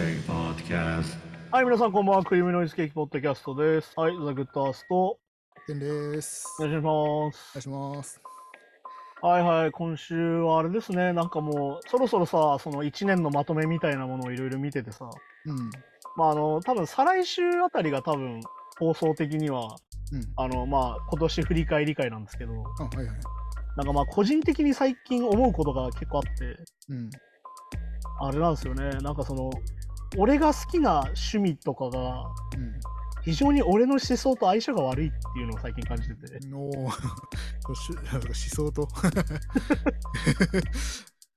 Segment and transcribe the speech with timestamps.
[0.00, 1.18] Cake Podcast.
[1.50, 2.24] はい、皆さんこんばんは。
[2.24, 3.92] クリームノイズケーキポッドキャストです。
[3.96, 5.18] はい、ザ・グッドアースト、お
[5.66, 6.46] てんです。
[6.58, 6.84] 願いします。
[6.86, 8.22] お願いします。
[9.20, 15.10] はいはい、今週はあれですね、なんかもう、そろそろさ、その1年のまとめみたいなものをいろいろ見ててさ、
[15.44, 15.70] うん。
[16.16, 18.40] まああの、多分再来週あたりが多分、
[18.78, 19.76] 放送的には、
[20.12, 20.22] うん。
[20.36, 23.06] あの、まあ今年振り返り会なんですけど、あ、はいはい。
[23.76, 26.56] なんかまあ個人的に最近思うことが結構あって、
[26.88, 27.10] うん。
[28.22, 29.50] あれなんですよね、なんかその、
[30.16, 32.24] 俺が好きな趣味とかが、
[32.56, 32.80] うん。
[33.22, 38.84] 非常に俺の思想と相性が悪いっていうのを最近感じてて、思想と？
[38.84, 38.86] っ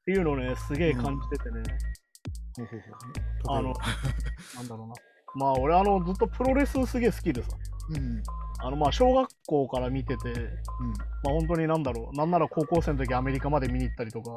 [0.06, 1.62] ていうのをね、すげえ感じててね、
[2.56, 3.74] ほうほうほうあの、
[4.56, 4.94] なんだろうな。
[5.36, 7.50] まあ、俺、あの、ずっとプロレスすげえ好きでさ、
[7.90, 8.24] うん。
[8.60, 10.38] あの、まあ、小学校から見てて、うん。
[10.42, 14.30] まあ、本当になんだろう、なんなら高校生の時アメリカまで見に行ったりとか。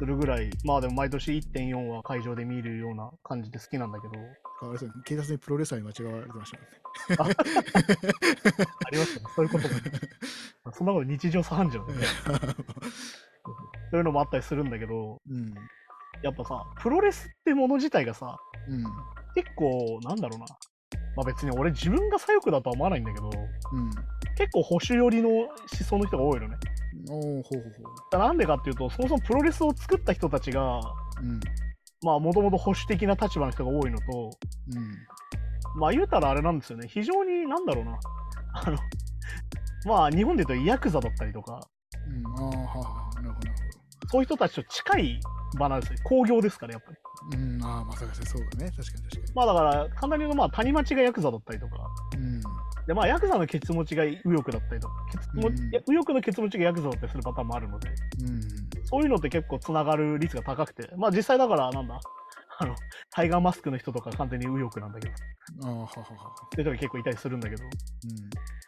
[0.00, 4.14] するぐらい、まあでも毎年1.4は会場で見るような感じで好きなんだけど、
[4.62, 4.94] あれですよね。
[5.04, 7.36] 警察にプロレスラーに間違われてましたもんね。
[8.86, 9.74] ありましたね、そういうことも。
[10.72, 12.06] そんなこと日常茶飯事なんだよね。
[13.90, 15.54] そういうのもあったりするんだけど、うん。
[16.22, 18.84] やっぱさ、プロレスってもの自体がさ、うん。
[19.34, 20.46] 結構、なんだろうな。
[21.14, 23.90] まあ別に俺自分が左翼だとは思わないんだけど、うん。
[24.36, 26.56] 結構保守寄りの思想の人が多いのね。
[27.08, 27.64] おおほう
[28.12, 30.82] ほなんでかっていうと、そもそもプロレスを作った人たちが、う。
[31.22, 31.40] うん。
[32.02, 34.30] まあもともと保守的な立場の人が多いのと、
[34.74, 35.80] うん。
[35.80, 36.88] まあ言うたらあれなんですよね。
[36.88, 37.98] 非常になんだろうな。
[38.54, 38.78] あの、
[39.86, 41.60] まあ日本で言うとヤクザだったりとか、
[42.08, 42.44] うん。
[42.44, 43.20] ああ。
[43.20, 43.79] なるほど、なる
[44.10, 45.20] そういう人たちと近い
[45.58, 45.98] 場なんですよ。
[46.04, 46.98] 工業ですから、やっぱり。
[47.38, 47.62] うん。
[47.62, 48.70] ああ、まさかそうだね。
[48.76, 51.76] 確かに確かまあだから、簡単に言うとまあ谷町がヤクザだったりとか、
[52.16, 52.22] に。
[52.22, 52.40] うん。
[52.86, 57.92] でまあヤクザのケツ持ちが右翼だったりとか、ケツもうん右翼のケツ持ちがヤクザだったりするパターンもあるので、う
[58.24, 58.40] ん。
[58.84, 62.00] そういうのって結構つながる率が高くて、まあ実際だからなんだ、
[62.58, 62.74] あの、
[63.10, 65.14] タイガーマスクの人とか完全に右翼なんだけど、
[65.62, 66.36] ああ、はあはあはあ。
[66.52, 67.70] そういう人が結構いたりするんだけど、うん。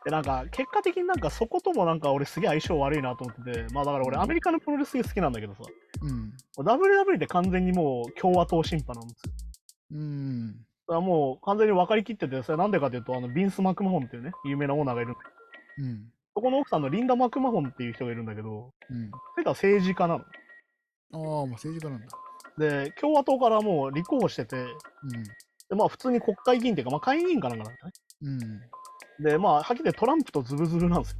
[0.04, 5.60] でなんか結果的になんかそこともなんか俺すげえ相性悪いなと思ってて、まあだから俺うんアメリカのプロレス好きなんだけどさ、
[6.02, 6.32] うん。
[7.16, 9.32] って完全にもう共和党審判なんですよ。
[9.92, 10.66] うん。
[10.88, 15.20] だもう完全に分かりきってて、それなんでかというと、あの、ビンス・マクマホンっていうね、有名なオーナーがいるんだ
[15.78, 16.12] うん。
[16.34, 19.10] そこの奥さんのリンダ・マクマホンっていう人がいるんだけど、うん。
[19.10, 20.20] それとは政治家なの。
[20.20, 20.24] あ
[21.16, 22.06] あ、もう政治家なんだ。
[22.58, 24.68] で、共和党からもう立候補してて、うん。
[25.68, 27.92] でまあ普通に国会議員っていうか、まあ下院議員かなんかなんだね。
[28.22, 28.38] うん。
[29.22, 31.18] で、まあ、はっきり言ってトランプとズブズブなんですよ。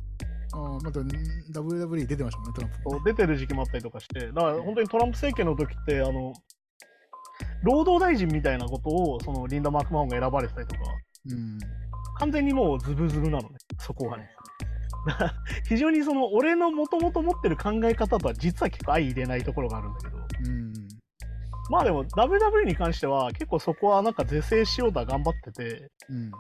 [0.55, 3.05] ああ、また WWE 出てましたもんね、トランプ。
[3.05, 6.35] 出てる時期もあったりとかして、だから本当にトランプ政権の時って、あの、
[7.63, 10.81] 労働大臣みたいなことを、そのリンダ・マクマホンが選ばれてたりとか、
[11.31, 11.59] うん。
[12.19, 14.29] 完全にもうズブズブなのね、そこがね。
[15.69, 20.62] 非常にその、俺のもともと持ってる考え方とは実は結構相入れないところがあるんだけど、うん。
[21.71, 26.33] まあでも WWE に関しては結構そこはなんか是正しようとは頑張ってて、うん。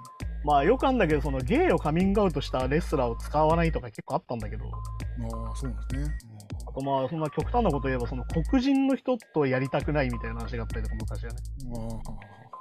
[0.44, 6.14] まあよくあるんだけど、そのゲイをカミングアウトしたレスラーを使わないとか結構あったんだけど、ああ、そうなんですね。
[6.66, 11.38] あとまあそんな極端なこと言えば、その黒人の人とやりたくないみたいな話があったりとか昔はね、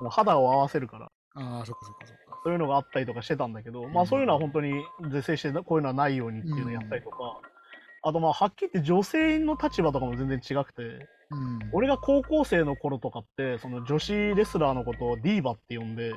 [0.05, 2.21] あ肌を合わせるから、ああ、そっかそっかそっか。
[2.43, 7.39] そういうのがあったりとかしてたんだけど、まあそういうのは本当に是正して、こういうのはないようにっていうのをやったりとか、
[8.03, 11.59] あとまあはっきり言って女性の立場とかも全然違くて、うん。
[11.71, 16.11] 俺が高校生の頃とかって、その女子レスラーのことをディーバって呼んで、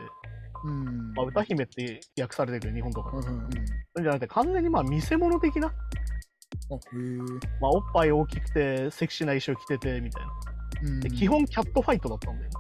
[0.64, 1.12] うん。
[1.14, 3.16] まあ、歌姫って訳されてるけど、日本とかで。
[3.18, 3.54] はいはいはい。
[3.54, 3.60] そ
[4.00, 5.72] うじゃなくて、完全にまあ見せ物的な？
[7.60, 10.32] まあ、おっぱい大きくて、セクシーな衣装着てて、みたいな。
[10.82, 11.00] うん。
[11.00, 11.28] で基。
[11.28, 12.56] 本キャットファイトだったんだよね。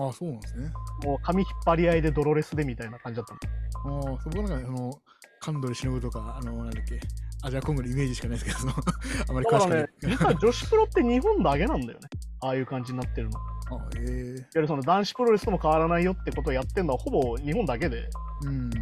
[0.00, 0.72] ああ、そうなんですね。
[1.04, 3.96] もう髪引っ張り合いでドロレスでみたいな感じだったの。
[4.10, 4.90] ああ、そこなんか、その、
[5.40, 6.98] カンドル忍とか、あの、なんだっけ、
[7.44, 8.72] アジアコングのイメージしかないですけど、その、
[9.28, 12.08] あまり詳しくないね。、実は女子プロって日本だけなんだよね。
[12.40, 13.38] ああいう感じになってるの。
[13.38, 14.46] いわあへえ。
[14.54, 18.00] ゆるその男子プロレスとも変わらないよってことをやってるのはほぼ日本だけで。
[18.02, 18.08] だ
[18.44, 18.70] うん。
[18.70, 18.78] か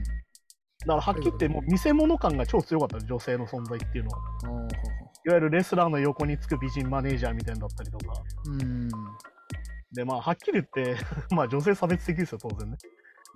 [0.86, 4.18] らはっきり言ってもう見せ物感が超強かったの女性の存在っていうのは。
[5.24, 8.14] いわゆるレスラーの横につく美人マネージャーみたいなのだったりとか。
[8.46, 8.88] うん。
[9.92, 10.96] で、まあ、はっきり言って、
[11.34, 12.76] まあ、女性差別的ですよ、当然ね。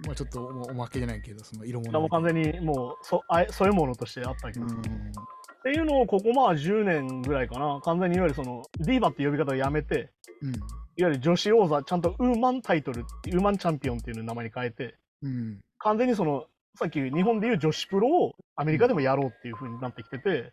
[0.04, 2.08] まあちょっとおおまけじゃないけど、その色物。
[2.08, 4.82] 完全にもうそあえそういうものとしてあったわけうです、っん。
[4.82, 10.10] ていうのをここまあ10年ぐらいかな完全にいわゆるそのディーバって呼び方をやめて
[10.43, 10.54] うん。
[10.54, 15.60] いわゆる女子王座ちゃんとウーマンタイトルウーマンチャンピオンっていう名前に変えてうん。
[15.78, 16.46] 完全にその
[16.78, 20.52] さっき日本でいう女子プロをアメリカでもやろうっていう風になってきてて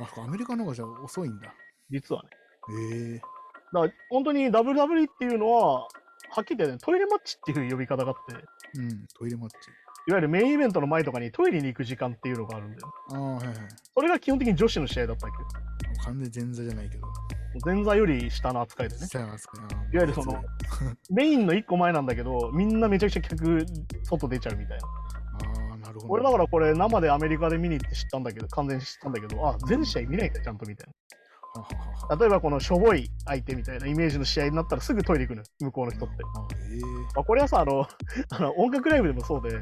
[0.00, 1.52] うかアメリカの方がじゃあ遅いんだ。
[1.90, 2.30] 実はね
[2.68, 3.20] へえ。
[3.72, 5.88] だから本当に WWE っていうのは
[6.30, 8.44] はっきり言ってねトイレマッチっていう呼び方があって
[8.78, 9.06] うん。
[9.18, 9.56] トイレマッチ。
[10.08, 12.94] いわゆるメインイベントの前とかにトイレに行く時間っていうのがあるんだよ。
[13.10, 13.56] ああ、はいはい。
[13.94, 15.48] それが基本的に女子の試合だったわけよ。
[16.04, 17.06] 完全前座じゃないけど。
[17.64, 19.06] 前座より下の扱いでね。
[19.06, 19.60] 下の扱い。
[19.60, 20.44] いわゆるその
[21.10, 23.66] メインの1個前なんだけど、みんなめちゃくちゃ客、
[24.04, 24.86] 外出ちゃうみたいな。
[24.86, 26.06] ああ、なるほど。
[26.08, 30.92] 俺だからこれ生でアメリカで見に行って知ったんだけど、完全に知ったんだけど、あ、全試合見ないんだ、ちゃんとみたいな。
[32.18, 36.14] 例えばこのしょぼい相手みたいなイメージの試合になったらすぐトイレ行くのよ、向こうの人って。
[37.14, 37.86] まあ、これはさ、あの、
[38.30, 39.58] あの音楽ライブでもそうで、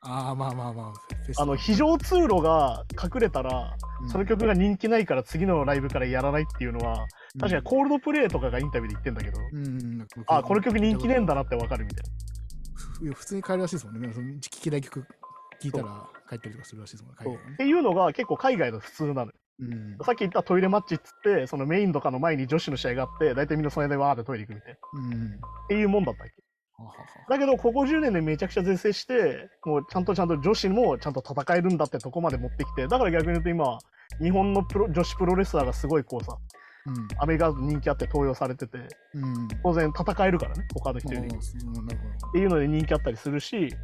[0.00, 1.42] ああ、まあまあまあ。
[1.42, 7.06] あの、非常通路が隠れたら、うんその曲が人気ないから次のライブからやらないっていうのは、
[7.40, 11.40] 確かにコールドプレイとかがインタビューで言ってんだけど、うん、うんあ、この曲人気ねえんだな。
[11.40, 12.04] なってわかるみたい
[13.02, 14.08] いや普通に帰るらしいですもんね。
[14.08, 15.06] 聞き嫌い曲
[15.62, 17.36] 聞いたら帰ったりとかするらしいですもんね。
[17.36, 19.32] ねっていうのが結構海外の普通なのよ。
[19.58, 19.98] うん。
[20.04, 24.78] さっき言ったトイレマッチっつって、そのメインとかの前に女子の試合があって、大体みんなそれでわーってトイレ行くみたいな。
[25.00, 25.26] うん。
[25.34, 25.38] っ
[25.68, 26.34] ていうもんだったっけ
[27.28, 33.78] だけど、ここ10年でめちゃくちゃ是正して、もうちゃんとちゃんと女子もちゃんと戦えるんだってとこまで持ってきて、だから逆に言うと今、
[34.22, 36.36] 日本のプロ女子プロレスラーがすごいこうさ、
[36.86, 37.08] うん。
[37.18, 38.78] アメリカで人気あって登用されてて、
[39.14, 39.48] うん。
[39.62, 41.28] 当然戦えるからね、他の人より。
[41.28, 43.74] っていうので人気あったりするし、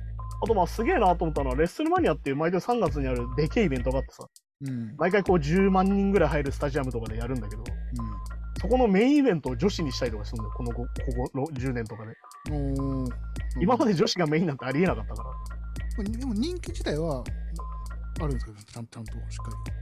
[0.42, 4.28] あとまあすげえなと思ったのは、レッスルマニアっていう毎年3月にあるでけえイベントがあってさ、ど。
[4.67, 4.94] うん。
[4.97, 7.64] 毎回こう10万人ぐらい入るスタジアムとかでやるんだけど、
[8.61, 12.17] そこのメインイベントを女子にしたりとかするんだよ、このこここ10年とかで。
[13.61, 15.25] 今まで女子がメインなんてありえなかったか
[15.99, 16.05] ら。
[16.05, 17.23] でも人気自体は
[18.20, 18.53] あるんですか？
[18.73, 19.73] ちゃんちゃんとしっかり。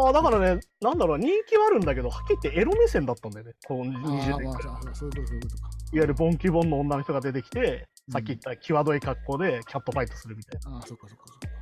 [0.00, 4.68] ああ、だからね、なんだろう、人気はあるんだけど、はっきり言ってエロ目線だったんだよね、このあ20あ、ま年い。
[4.68, 5.68] あ、そういうこと、そういうことか。
[5.92, 10.76] いわゆるボンキュボンの女の人が出てきて、うんさっき言った際どい格好でキャットファイトするみたいな。
[10.76, 11.57] ああ、そっかそっかそっか。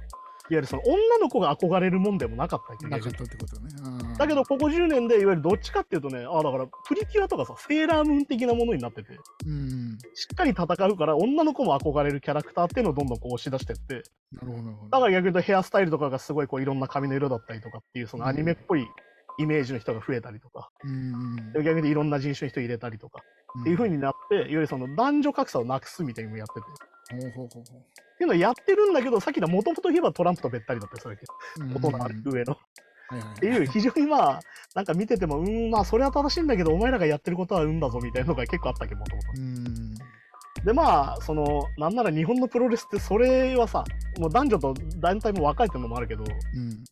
[0.50, 4.16] ゆるその女の子が憧れるもんでもなかったなかったってことね。
[4.16, 9.98] だけど、ここ10年でいわゆるどっちかっていうとね、ああ、だからプリキュアとかさ、セーラームーン的なものになってて、うん。
[10.14, 14.02] しっかり戦うから女の子も憧れるキャラクターっていうのをどんどんこう押し出してって、
[14.32, 14.88] なるほど。
[14.90, 18.86] だから逆に言うとヘアスタイルとかがすごいこういろんな髪の色だったりとかっていうそのアニメっぽい
[19.38, 21.52] イメージの人が増えたりとか、うん。
[21.52, 23.22] で逆に言うといろんな人種の人入れたりとか
[23.60, 26.66] っていう風になって、いわゆるその男女格差をなくすみたいにもやってて。
[27.14, 31.24] っていうのをやってるんだけど、さっきのもともと言えばトランプとべったりだったりするわけ。
[31.70, 31.74] う。
[31.74, 32.52] ことのある上の。
[32.54, 32.56] っ。
[33.38, 34.40] ていう、非常にまあ、
[34.74, 39.28] なんか見てても、うーん、まあ、それは正しいんだけど、お前らがやってることはうんだぞみたいなのが結構あったっけ、もともと。
[39.36, 39.94] うん。
[40.64, 43.84] で、まあ、その、なんなら日本のプロレスって、それはさ、
[44.18, 46.84] もう男女と団体も分かれてるのもあるけど、うん。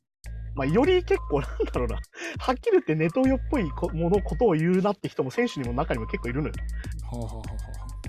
[0.55, 1.97] まあ、より結構、なんだろうな、
[2.39, 6.55] はっきり言ってネトウヨっぽいこものことを言うなって人も選手にも中にも結構いるのよ。
[7.11, 7.43] はあはあは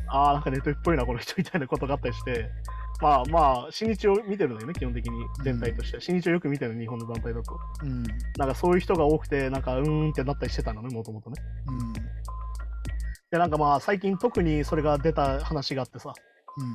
[0.07, 2.49] ああ、なんかネトっぽいな、この人みたいなことがあったりして、
[3.01, 5.99] まあまあ、新日を見てるのよね、基本的に全体として。
[5.99, 7.53] 新日をよく見てるの、日本の団体だと。
[7.53, 7.57] あ。
[7.83, 8.03] うん。
[8.37, 11.41] なんかそういう人が多くて、なんかうーんってなったりしてたのね、もともとね。
[11.67, 11.93] うん。
[11.93, 16.13] で、なんかまあ、最近特にそれが出た話があってさ、
[16.57, 16.73] うん。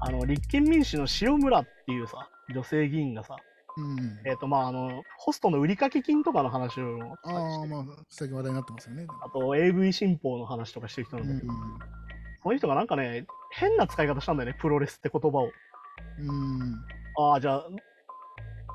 [0.00, 3.36] あの、立憲民主の塩村っていうさ、女性議員がさ、
[3.76, 4.20] うん。
[4.24, 9.06] えっ、とまあ、あの、ホストの売掛金とかの話をああ、まあ、最近話題になってますよね。
[9.22, 11.52] あと AV 新法の話とかしてる人なんだけど、
[12.46, 15.50] その人がなんかね、変な使い方したんだよね、プロレスって言葉を。
[16.20, 16.28] うん。
[16.28, 16.74] うん。
[17.18, 17.64] ああ、じゃあ、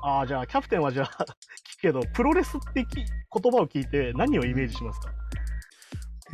[0.02, 1.06] ああ、じゃあ、キャプテンはじゃあ、
[1.72, 3.04] 聞くけど、プロレスってき言
[3.52, 5.10] 葉を聞いて何をイメージしますか？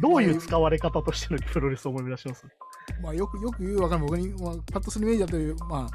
[0.02, 2.44] どういう使われ方としての プロレスを思い出します？
[3.00, 4.08] まあ、よく、よく言うわかんない。
[4.08, 5.88] 僕に、まあ、パッとするイメージだという、まあ、いわ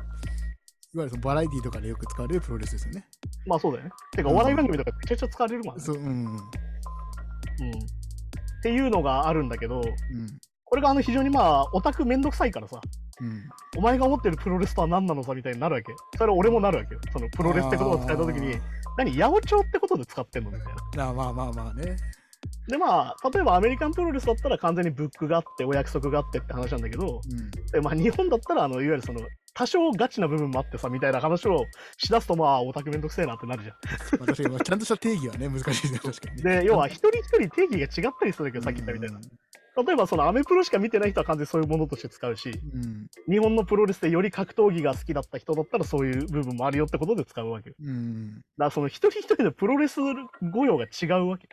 [0.94, 3.06] ゆるそのバラエティとかでよく使われるプロレスですよね。
[3.48, 3.92] まあそうだよね。
[4.14, 5.82] てか、お笑い番組とかめちゃくちゃ使われるもんね。
[5.84, 6.06] そう、うん。
[6.06, 6.16] うん。
[6.16, 6.38] うん。
[6.38, 6.40] っ
[8.64, 10.40] ていうのがあるんだけど、うん。
[10.74, 12.82] これがあの非常にまあ、オタクめんどくさいからさ、
[13.22, 13.44] うん。
[13.78, 15.94] お前が思ってるプロレスとは何なのさみたいになるわけ。
[16.18, 17.02] それ俺もなるわけよ。
[17.12, 18.58] そのプロレスって言葉を使った時に、
[18.98, 21.14] 何、八百長ってことで使ってんのみたいな。
[21.14, 21.96] まあまあまあね。
[22.68, 27.52] でまあ、例えばアメリカンプロレスだったら完全にブックがあって、お約束があってって話なんだけど、うん。
[27.52, 29.20] でまあ、日本だったらあの、いわゆるその、
[29.54, 33.74] 多少ガチな部分もあってさ、みたいな話をしだすと、まあ、オタクめんどくせえなってなるじゃ
[34.18, 36.42] まあ、確かに、まあちゃんとした定義はね、難しいですね、確かに。
[36.42, 39.20] で、要は一人一人定義が違ったりするけど、さっき言ったみたいな。
[39.76, 43.08] 例えば、そのアメプロしか見てない人は完全にそういうものとして使うし、うん。
[43.28, 47.76] 日本のプロレスでより格闘技が好きだった人だったらそういう部分もあるよってことで使うわけよ。
[47.82, 48.36] うん。
[48.36, 51.48] だからその一人一人のプロレス語用が違うわけ。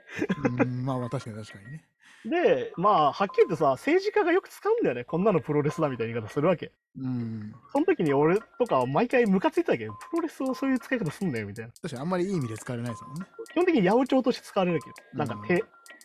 [0.61, 1.85] うん、まあまあ、確かに確かにね。
[2.25, 5.05] で、まあ、はっきり言ってさ、政治家がよく使うんだよね。
[5.05, 6.73] こんなのプロレスだみたいな言い方するわけ。
[6.99, 7.55] うん。
[7.73, 11.73] その時に俺とかは毎回ムカついてたけど、プロレスをそういう使い方すんだよみたいな。
[11.73, 13.27] 確かにあんまりいい意味で使われないですもんね。
[13.53, 14.95] 基本的に八百長として使われるわけよ。
[15.15, 15.41] なんかうん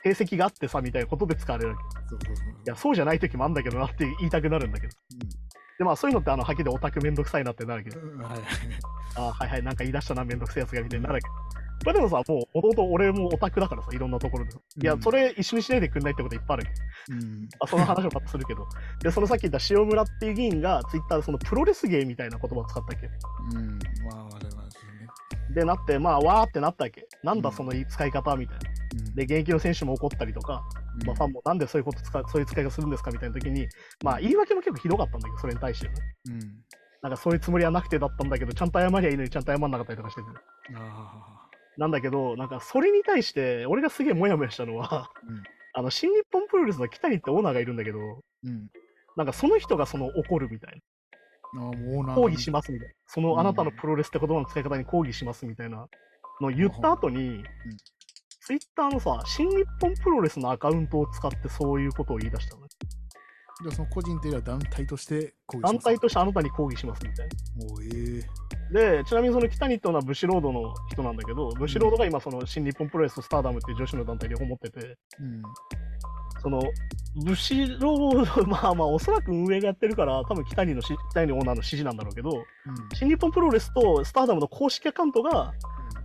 [0.05, 1.83] 定、定石があってさ、みたいなことで使われるわけ。
[1.83, 2.35] い。
[2.65, 4.93] や、そうじゃない時もあんだけどなって言いたくなるんだけど。
[5.79, 8.17] で、まあそういうのってあの、はっきりオタクめんどくさいなってなるけど、うん。
[8.19, 8.41] はいはい。
[9.15, 11.33] ああ、はいはい、なんか言い出したな、めんどくせえやつがみたいになるけど。
[11.85, 14.51] まあでもさ、もう、もともと俺もオタクだからさ、いろんなところで。
[14.51, 16.67] いやう、んそれ一緒にしないでくんないってこといっぱいある
[17.07, 17.17] けど。
[17.17, 17.49] うん。
[17.59, 18.67] あその話をまたするけど。
[19.01, 23.07] で、そのさっき言った塩村っていう議員が、ツイッターでそのプロレス芸みたいな言葉を使ったっけ？
[23.07, 23.79] うん。
[24.09, 25.07] まあまあ、まあ、そうね。
[25.53, 27.07] で、なって、まあ、わーってなったわけ。
[27.23, 28.69] なんだうんその使い方みたいな。
[28.69, 30.63] うんで、現役の選手も怒ったりとか、
[31.05, 33.67] まあ、ファンもなんでそういうこと使う、そういう使い方するんですかみたいな時に、
[34.03, 35.93] まあ、言い訳も結構ひどかったんだけど、それに対してね。
[36.29, 36.39] うん。
[37.01, 40.27] なんかそういうつもりはなくてだったんだけど、ちゃんと謝りゃいいのにちゃんと謝んなかったりとかしてて。
[40.75, 45.43] あなんだけど、なんかそれに対して、俺がすげえモヤモヤしたのは、うん
[45.77, 48.01] あの、新日本プロレスの北谷ってオーナーがいるんだけど、ー
[48.45, 48.69] うん。
[49.17, 50.79] なんかその人がその怒るみたいな、ー
[52.15, 55.87] 抗議しますみたいな、そのあなたのプロレスって言葉の使い方に抗議しますみたいな。
[56.41, 57.43] のを言った後に、
[58.41, 62.67] ツイッターのさ、新日本プロレスのアカウントを使ってそういうことを言い出したのね。
[63.63, 65.73] じゃあその個人というよりは団体として抗議します。
[65.73, 67.35] 団体としてあなたに抗議しますみたいな。
[67.73, 75.43] おーええで、ちなみにその北にっていうのはブシロードの人なんだけど、ブシロードが今その新日本プロレススターダムっていう女子の団体両方持ってて、うん。
[76.45, 76.61] その、
[77.15, 82.43] ブシロード、まあまあおそらく運営がやってるから、多分北にのし、北にオーナーの指示なんだろうけど、うん。
[82.93, 85.53] 新日本プロレスとスターダムの公式アカウントが、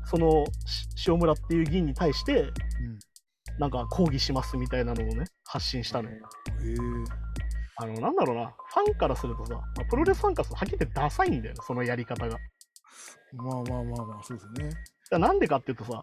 [0.06, 2.50] その、し塩村っていう議員に対して、うん。
[3.58, 6.16] なんか抗議しますみたいなのをね、発信したのよ。
[6.64, 6.76] ええ
[7.76, 12.38] あの、なんだろうな、ファンからするとさ、まあプロレスファンからするとはっきり言ってダサいんだよね、そのやり方が。
[13.34, 14.74] まあまあまあまあ、そうですよね。
[15.18, 16.02] なんでかっていうとさ、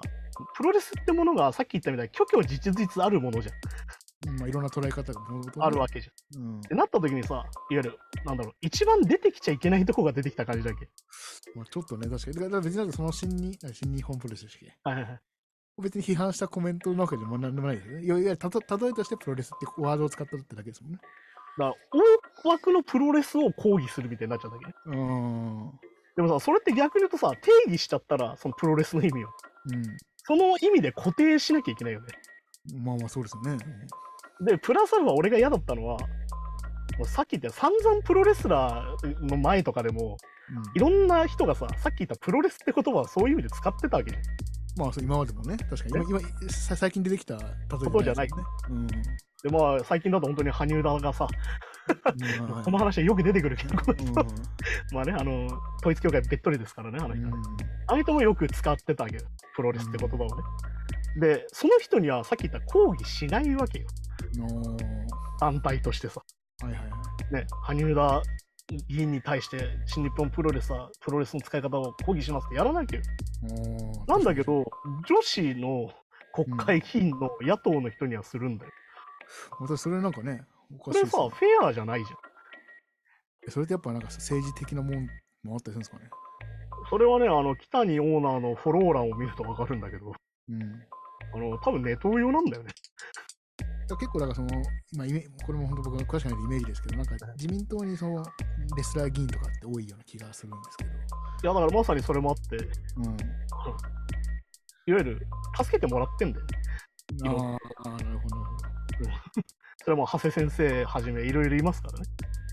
[0.55, 3.55] プロレスってものがさっき言ったみたいに、虚虚実実あるものじゃん。
[4.25, 5.21] うんまあ、いろんな捉え方が
[5.59, 6.41] あるわけじゃん。
[6.41, 6.59] うん。
[6.59, 10.89] ってなった時にさ、いわゆる、なんだろう、一番出てきちゃいけないとこが出てきた感じだっけ？
[11.55, 12.37] まあ、ちょっとね、確かに。
[12.37, 15.21] だから別になんかその新に新日本プロレスでしたっけはいはいはい。
[15.79, 18.05] 別に批判したコメントのわけでも何でもないですよね。
[18.05, 20.99] いわゆるたと例えとしてプロレスってワードを使ったってだけですもんね。
[21.59, 21.75] だから、
[22.43, 24.73] 大枠のプロレスを抗議するみたいになっちゃったわけね。
[24.87, 25.61] うーん。
[25.67, 25.71] うん。
[26.15, 29.27] でもさ、それって逆に言うとさ、定義しちゃったら、そのプロレスの意味を。
[30.23, 32.07] その意味で固定しなきゃいけないよね。
[32.75, 33.57] まあまあ、そうですよね。
[34.41, 35.97] で、プラスアルファ俺が嫌だったのは、
[36.97, 40.17] もうさっき言った散々プロレスラーの前とかでも、
[40.75, 44.11] いろんな人がさ、さっき言ったプロレスって言葉はそういう意味で使ってたわけ。
[44.77, 46.05] まあ、そう今までもね、確かに。
[46.09, 48.33] 今、今さ最近出てきた例えことじゃないね。
[48.69, 48.87] うん。
[48.87, 48.93] で、
[49.51, 51.27] まあ、最近だと本当に羽生田がさ、
[52.63, 54.13] この話はよく出てくるけど、うん
[54.93, 55.45] まあね、あの、
[55.79, 57.25] 統一教会べっとりですからね、あの人。
[57.25, 57.33] うん
[57.89, 59.21] あの人もよく使ってたわけよ、
[59.55, 60.43] プロレスって言葉をね。
[61.19, 63.87] で、その人にはさっき言った抗議しないわけよ、
[64.35, 64.77] の
[65.39, 66.21] 団体としてさ。
[66.61, 66.87] はいはいは
[67.31, 67.33] い。
[67.33, 68.21] ね、羽生田
[68.87, 73.03] 議員に対して、新日本プロレスはプロレスの使い方を抗議しますってやらないわけよ。
[73.43, 74.65] おーなんだけ、ど、
[75.07, 75.89] 女子の
[76.33, 78.71] 国会議員の野党の人にはするんだよ。
[79.59, 82.17] 私、それなんかね、おこれさ、かしいですねフェアじゃないじゃん。
[83.47, 85.07] えそれってやっぱなんか政治的なもん
[85.43, 86.09] もあったりするんですかね？
[86.89, 90.13] それはね、あの、北にオーナーのフォロー欄を見るとわかるんだけど、
[90.49, 90.59] うん。
[91.33, 92.71] あの、多分ネトウヨなんだよね。
[93.95, 94.49] 結構、だからその、
[94.93, 98.23] 今イメ、これも本当僕の詳しくないイメージですけど、なんか自民党にその、
[98.75, 100.89] レスラー議員とかって多いような気がするんですけど。
[100.89, 100.93] い
[101.43, 103.05] や、だからまさにそれもあって、うん。
[104.87, 106.51] いわゆる、助けてもらってんだよね。
[107.23, 107.57] あー
[107.89, 108.35] あー、なるほど。
[109.79, 112.05] それはもう、長谷先生はじめ、いろいろいますからね。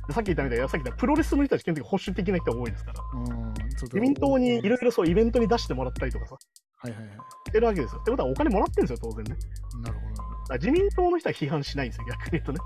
[0.06, 3.54] でさっき言ったみたいに、さっき言ったプロレスの人たち、基本的に保守的な人が多いですから、うん。
[3.54, 6.36] 自民党にいろいろそうイベントに出してもらったりとかさ、
[6.84, 7.16] はいはいはい。
[7.46, 8.00] してるわけですよ。
[8.00, 9.36] ってことはお金もらってるんですよ、当然ね。
[9.82, 10.00] なるほ
[10.48, 12.58] ど自民党の人は批判しないんですよ、逆に言うとね。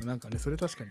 [0.00, 0.06] ど。
[0.06, 0.90] なんかね、それ確かに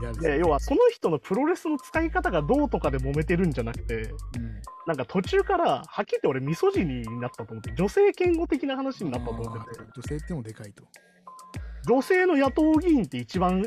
[0.00, 4.60] 嫌です、で要は、その人のプロレスの使い方がどうとかで揉めてるんじゃなくて、うん。
[4.86, 10.84] なんか途中から、はっきり言って俺、ミソジニになったと思って、女性嫌悪的な話になったと思ってて女性ってもでかいと。
[11.88, 13.64] 女性の野党議員って一番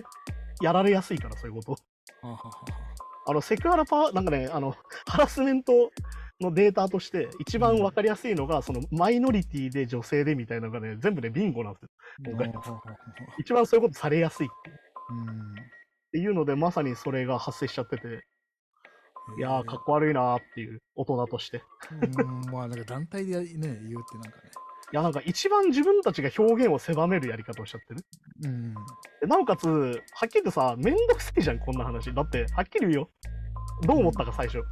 [0.62, 1.72] やられやすいから、そういうこと。
[1.72, 1.78] は
[2.24, 2.66] あ、はあは
[3.28, 4.76] あの、セクハラパワー、なんかね、あの、
[5.08, 5.92] ハラスメント
[6.42, 11.90] のデータとして、一番わかりやすいのが、その、マイノリティで女性でみたいなのがね、全部ね、ビンゴなんですよ。
[12.28, 12.96] あ今回
[13.40, 15.30] 一番そういうことされやすいっていううん。
[15.30, 15.56] っ
[16.12, 18.26] ていうので、まさにそれが発生しちゃってて、
[19.38, 21.64] いやー、かっこ悪いなーっていう、大人として。
[22.18, 24.52] うん、まあ、なんか団体でね、言うってなんかね。
[24.94, 28.06] いや、なんか一番自分たちが表現を狭めるやり方をしちゃってる。
[28.44, 28.74] うん。
[28.74, 29.92] でなおかつ、は
[30.26, 32.14] っきり言ってさ、めんどくさいじゃん、こんな話。
[32.14, 33.10] だって、はっきり言うよ。
[33.84, 34.60] どう思ったか最初。
[34.60, 34.66] うん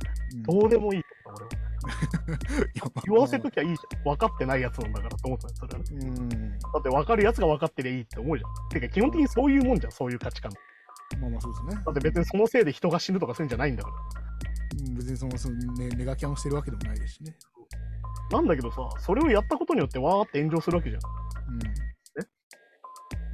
[0.44, 1.03] どうでもいい
[1.36, 1.46] 俺
[3.06, 4.04] 言わせときゃいいじゃん。
[4.04, 5.86] 分かってないやつなんだからと思ったよ、それはね。
[5.92, 6.30] うん。
[6.30, 6.36] だ
[6.80, 8.70] って分かるやつが分かってりゃいいって思うじゃん。
[8.70, 10.52] てか、基本的にそういうもんじゃん、そういう価値観。
[11.20, 11.84] まあまあそうですね。
[11.86, 13.96] だって別にそのせいで人が死ぬとかするんじゃないんだから。
[13.96, 17.36] うん別にその、そのね、ネガキャンをしてるわけでもないですしね。
[18.32, 21.02] なんだけどさ、それをやったことによってわーって炎上するわけじゃん。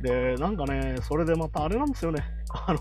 [0.02, 2.24] で、なんかね、それでまたあれなんですよね。
[2.68, 2.80] あの、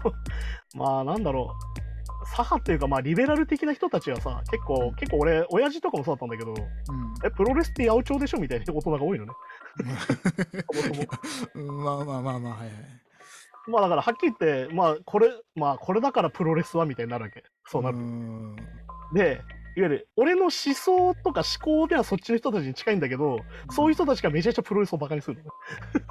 [0.75, 1.88] まあなんだろう。
[2.35, 6.59] 左派っていうか、まあリベラル的な人たちはさ、結構、結構俺、親父とかもそうだったんだけど、うん。
[7.25, 9.33] え、プロレスって八百長でしょみたいな大人が多いのね。
[11.55, 12.71] まあまあまあまあ、はいはい。
[13.69, 17.45] まあだからはっきり言って、まあこれ、まあこれだからプロレスはみたいになるわけ。
[17.67, 17.99] そうなる。
[17.99, 18.57] ん。
[19.13, 19.43] で、
[19.77, 25.41] いわゆる俺の思想とか思考ではそっちの人たちに近いんだけど、そういう人たちがめちゃくちゃプロレスをバカにする。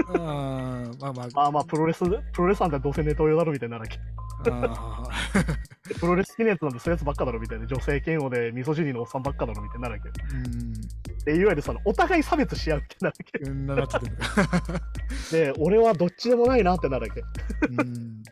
[0.08, 4.00] あーまあまあ、 まあまあ、プロレス、プロレスなんてどうせネトウヨだろみたいなわけ。
[4.50, 5.04] あ
[5.96, 7.66] プロレス好きなやつなんてそういうやつばっかだろみたいな。
[7.66, 10.10] 女性嫌悪でミソジニのおっさんばっかだろみたいになるわけ。
[10.10, 13.50] ーで、いわゆるその、お互い差別し合うってなるわけ。
[13.50, 14.16] うん、なっちゃってる。
[15.32, 17.20] で、俺はどっちでもないなってなるわけ。
[17.20, 17.24] い
[17.76, 18.24] うん。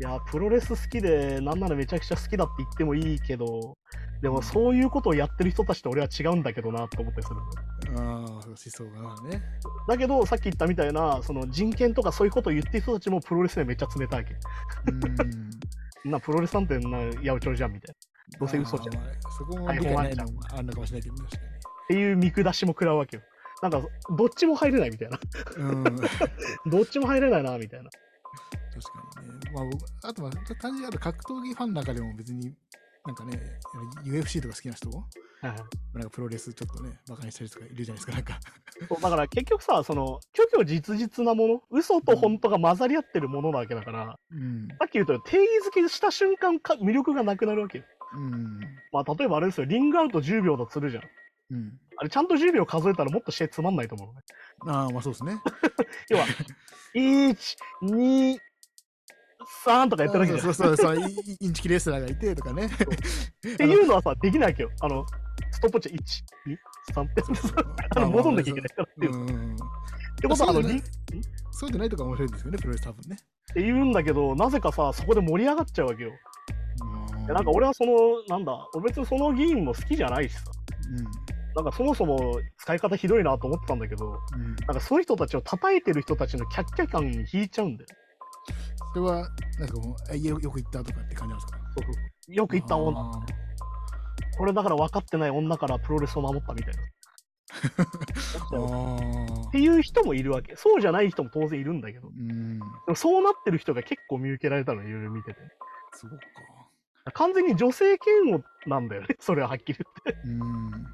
[0.00, 3.76] や、プロレス好きで、なんならめちゃくちゃ好きだって言ってもいいけど、
[4.22, 8.00] でもそういうことをやってる人たちと俺は違うんだけどなと思ったりするの。
[8.00, 9.42] ああ、思想がね。
[9.88, 14.36] だけど、さっき言ったみたいな、その人権とかそういうことを言ってる人たちもプロレスでめっちゃ冷たいわけ。
[16.04, 16.10] うん。
[16.10, 17.96] な、プロレスなんてな、八百長じゃんみたい
[18.32, 18.38] な。
[18.38, 19.04] どうせ嘘じゃん。
[19.38, 21.42] そこも理解ないのもあるのかもしれないけど、確か
[21.88, 23.22] ていう見下しも食らうわけよ。
[23.62, 23.82] なんか、
[24.16, 25.18] どっちも入れないみたいな。
[25.56, 25.62] に。
[25.64, 25.84] うん。
[25.84, 26.26] 確 か
[26.66, 27.90] どっちも入れないな、みたいな。
[29.32, 29.50] にね。
[29.54, 30.30] まあ、僕あとは、
[30.60, 32.54] 単純にある格闘技ファンの中でも別に、
[33.06, 33.38] なんかね、
[34.04, 34.88] UFC とか好きな人？
[34.88, 34.94] は
[35.42, 35.58] いはい
[35.92, 38.40] なんかプロレスちょっとね、バカにしたりとかいるじゃないですか、なんか。
[38.88, 44.68] そうだから結局さ、その、虚虚実実なもの、嘘と本当が混ざり合ってるものなわけだから、うん。
[44.78, 47.84] さっき言うと定義づけした瞬間か魅力がなくなるわけよ。
[48.16, 48.60] うん。
[48.90, 51.02] まあ、例えばあれですよ、リングアウト10秒だとするじゃん。
[51.50, 51.78] うん。
[51.96, 54.20] あれ、ちゃんと10秒数えたらもっとしてつまんないと思うのね。
[54.66, 55.38] ああ、まあそうですね。
[56.08, 56.24] 要は、
[56.94, 57.36] 1、
[57.82, 58.38] 2、
[59.64, 60.40] 3とかやってるわけじゃん。
[60.40, 61.10] そうそうそう、
[61.40, 62.66] インチキレスラーがいてとかね。
[63.54, 64.70] っていうのはさ、できないわけよ。
[64.80, 65.04] あの、
[65.50, 66.52] ストップウォッチ1、
[66.92, 67.22] 2、3って。
[67.96, 69.12] あの戻んなきゃいけないからっていう。
[69.12, 69.56] っうん。
[70.16, 70.62] てことは、あの、
[71.50, 73.16] そうじゃないとか面白いんですよね、プロレス多分ね。
[73.52, 76.12] て言うんだけど、なぜかさ、そこで盛り上がっちゃうわけよ。
[77.28, 77.92] なんか俺はその、
[78.28, 80.42] なんだ、俺別にその議員も好きじゃないしさ。
[81.56, 84.40] なんかそもそも使い方ひどいなと思ってたんだけど、うん。
[84.40, 84.56] うん。
[84.56, 87.88] なんかそういう人たちを叩いてる人たちのキャッキャ感に引いちゃうんだよ。
[88.94, 91.58] それは、なんかもう、えよよく言ったとかって感じなんですか？
[92.32, 93.00] よく言った女。
[93.00, 93.12] あ
[94.38, 96.82] これだから分かってない女からプロレスを守ったみたいな。
[99.48, 100.56] っていう人もいるわけ。
[100.56, 102.08] そうじゃない人も当然いるんだけど。
[102.08, 102.92] ー。
[102.92, 105.40] うそうなってる人が結構見受けられたの、いろいろ見てて。
[105.92, 106.16] そうか。
[107.12, 110.28] 完全に女性嫌悪なんだよね、 それははっきり言って。
[110.28, 110.86] うん。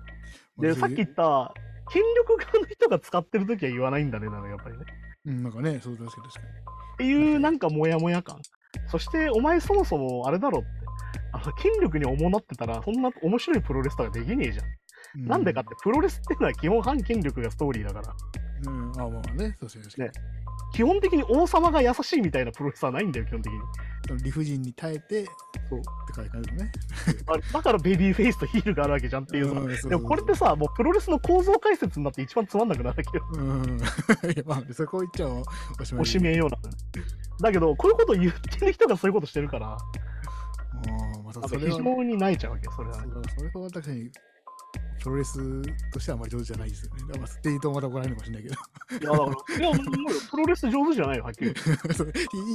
[0.59, 1.55] で、さっき言った、
[1.91, 4.85] 権力側の人が使ってるときは言わないんだね、なのやっぱりね。
[5.27, 6.41] うん、なんかね、そう確かに確か
[6.95, 8.41] っていうなんかモヤモヤ感。
[8.89, 10.69] そして、お前そもそもあれだろって。
[11.33, 15.23] あの権力に重なってたら、そんな面白いプロレスとかできねえじゃん。
[15.23, 15.29] に。
[15.29, 18.15] なんでかって、プロレスっていうのは基本反権力がストーリーだから。
[18.66, 20.09] うん、あまあね、確かに確かに。
[20.09, 20.12] ね
[20.73, 23.59] 基本的に王様が優しいみたいなプロレスはないんだよ、基本的に。
[24.23, 25.25] 理不尽に耐えて、
[25.68, 26.73] そうって書いてあるのね。
[27.53, 29.87] だからベビーフェイスとヒールがあるわけじゃんっていうさ。
[29.87, 33.25] んでもこれってさ、もうプロレスの構造解説になって一番つまんなくなるわけよ。
[33.33, 33.79] うん。
[33.79, 35.42] いや、まあ、そこ言っちゃお
[35.81, 36.03] おしまい。
[36.03, 36.59] おしめような。
[37.40, 44.11] だけど、こういうことを言ってる人がそういうことしてるから、 ああ、また非それは、常に泣いちゃうわけよ、それはそれは確かに、
[45.03, 47.01] プロレスとしてはあまり上手じゃないですよね。
[47.09, 48.55] だからって言うとまた怒られるかもしれないけど。
[48.55, 51.55] いや、だから、いや、もうプロレス上手じゃないよ、はっきり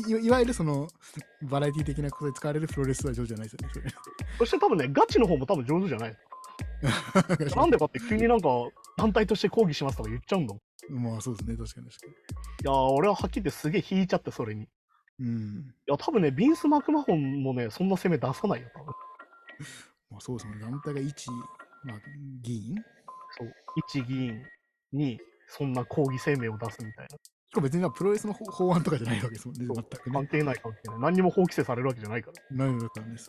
[0.07, 0.87] 言 いいいわゆるその、
[1.43, 3.91] バラエティ的なことで使われるプロレスは上手じゃないですよね
[4.37, 6.17] そして多分ね、ガチの方も多分上手じゃない。
[7.35, 7.45] それ。
[7.45, 8.49] なんでかって急になんか、
[8.97, 10.95] 団体として抗議しますとか言っちゃうんだもん。
[10.95, 12.07] いまあそうですね、確かに確か
[12.63, 14.63] や、俺ははっきり言ってすげえ引いちゃって、それに。
[14.63, 14.65] い
[15.23, 15.27] に。
[15.27, 15.73] うん。
[15.87, 18.93] や、多分ね、ビンス・マクマホンもね、そんな攻め出さないよ、多分。
[20.11, 21.27] まあそうですね、団体が一、
[21.85, 21.99] まあ、
[22.41, 22.75] 議員
[23.37, 23.53] そう。
[23.87, 24.41] 一議員
[24.91, 27.17] に、そんな抗議声明を出すみたいな。
[27.17, 30.13] しかも別にプロレスの法法案とかじゃないわけですもんね、全くね。
[30.13, 30.99] 関係ない関係ない。
[30.99, 32.65] 何にも法規制されるわけじゃないから。
[32.65, 33.27] ないのからです。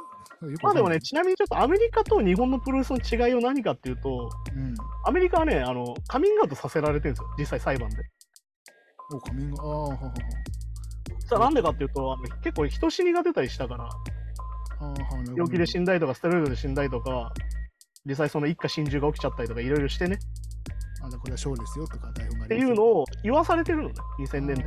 [0.63, 4.75] まあでもね、ちなみにちょっとアメリカと日本のプロレスの違いは何かっていうと、うん。
[5.05, 7.97] アメリカはね、あの、カミングアウトさせられてるんですよ、実際裁判で。
[9.13, 10.15] お、カミング、ああ、ははは。
[11.27, 13.89] さあなんでかっていうと、あの結構人死にが出たりしたから、
[15.37, 17.33] 病気で死んんだりとか、ステロイドで死んだりとか、
[18.07, 20.19] 実際その一家心中が起きちゃったりとか、いろいろしてね、
[21.03, 24.65] あ、これはショーですよとか台本があっていうのを言わされてるのね、2000年代。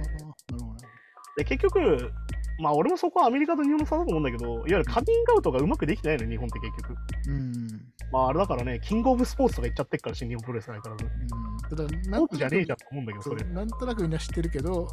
[1.37, 2.11] で、結局、
[2.59, 6.95] まあ俺もそこはアメリカと日本の差だと思うんだけど、いわゆるカミングアウトがうまくできてないのよ、日本って結局。
[7.27, 7.67] うん。
[8.11, 11.05] まああれだからね、キングオブスポーツとか言っちゃってっから、新日本プロレスないからず。
[11.05, 11.77] うん。
[11.77, 13.43] ただ、なんとじゃねえじゃんと思うんだけど、それ。
[13.45, 14.87] なんとなくみんな知ってるけど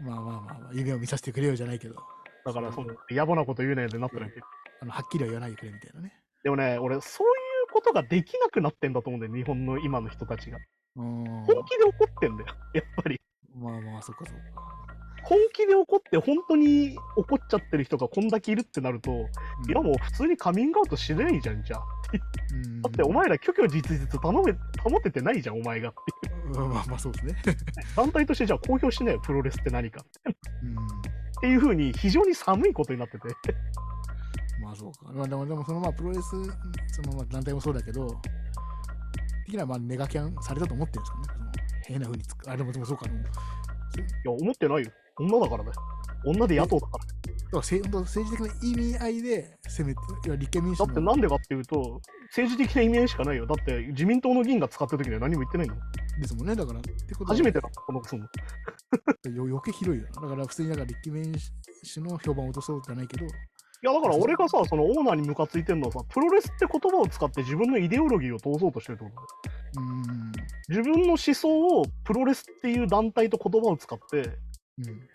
[0.00, 1.96] まあまあまあまあ、夢を見させてくれよじゃないけど、
[2.44, 4.40] だから、その、野暮なこと言うねんってなってるわけ。
[4.80, 6.23] あのはっきりは言わないでくれみたいなね。
[6.44, 7.30] でもね、俺、そうい
[7.68, 10.58] うことができなくなってんだと思うんだよ、日本の今の人たちが。
[10.96, 11.24] うん。
[11.24, 13.20] 本気で怒ってんだよ、やっぱり。
[13.56, 14.84] まあまあ、そっかそっか。
[15.24, 19.24] 本気で怒って、本当に怒っちゃってる人がこんだけいるってなると、うんい
[19.74, 21.82] やもう普通にカミングアウトしないじゃん、じゃあ。
[22.52, 24.52] うんだってお前ら虚虚実実頼め、
[24.82, 26.62] 保ててないじゃん、お前がっていう。
[26.62, 27.36] うんまあまあそうですね。
[27.96, 30.04] 団体としてじゃあ公表しないよ、プロレスって何か。
[30.62, 30.74] うん。
[30.74, 30.76] っ
[31.40, 33.28] ていう風に非常に寒いことになってて。
[34.74, 35.12] まああ、そうか。
[35.12, 38.20] まあ、でも、でもそのまあ、プロレス、そのまあ団体もそうだけど、
[39.46, 41.24] 的にはまあ、ネガキャンされたと思ってるんですかね。
[41.26, 41.44] その
[41.86, 42.50] 変な風につく。
[42.50, 43.06] あ、でも、でもそうか。
[43.06, 43.40] でもだか
[43.96, 44.90] いや、思ってないよ。
[45.18, 45.70] 女だからね。
[46.26, 47.04] 女で野党だから。
[47.54, 53.46] らせ本当政治的な意味合いで攻めて、いや立憲民主だのってなんでかっていうと、政治的な意味合いしかないよ。
[53.46, 55.74] だって自民党の議員が使ってる時には何も言ってないの。
[56.20, 56.54] ですもんね。
[56.54, 58.24] だから、ってことは初めてだ、このその。
[59.34, 60.22] よ余計ひどいよな。
[60.22, 61.34] だから普通になんか立憲民
[61.82, 63.26] 主の評判を落とそうじゃないけど、
[63.84, 69.28] いや、だから俺がさ、そのオーナーにムカついてるのはさ、プロレスって言葉を使って自分のイデオロギーを通そうとしてるってことだよ。
[70.68, 70.72] う。
[70.72, 71.48] 自分の思想
[71.80, 75.08] をプロレスっていう団体と言葉を使って、うん。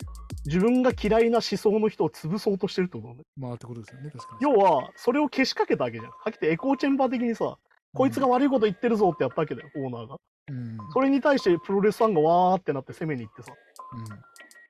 [0.46, 3.22] 自分が嫌いな思想の人を潰そうとしてるってことだね。
[3.36, 4.10] まあってことですよね。
[4.12, 4.52] 確かに。
[4.52, 6.12] 要は、それをけしかけたわけじゃん。
[6.12, 7.58] はっきり言ってエコーチェンバー的にさ、
[7.92, 10.16] こいつが悪いこと言ってるぞってやったわけだよ、オーナーが。
[10.48, 10.78] うん。
[10.92, 13.52] それに対してプロレスファンがわーってなって攻めに行ってさ、
[13.94, 14.04] うん。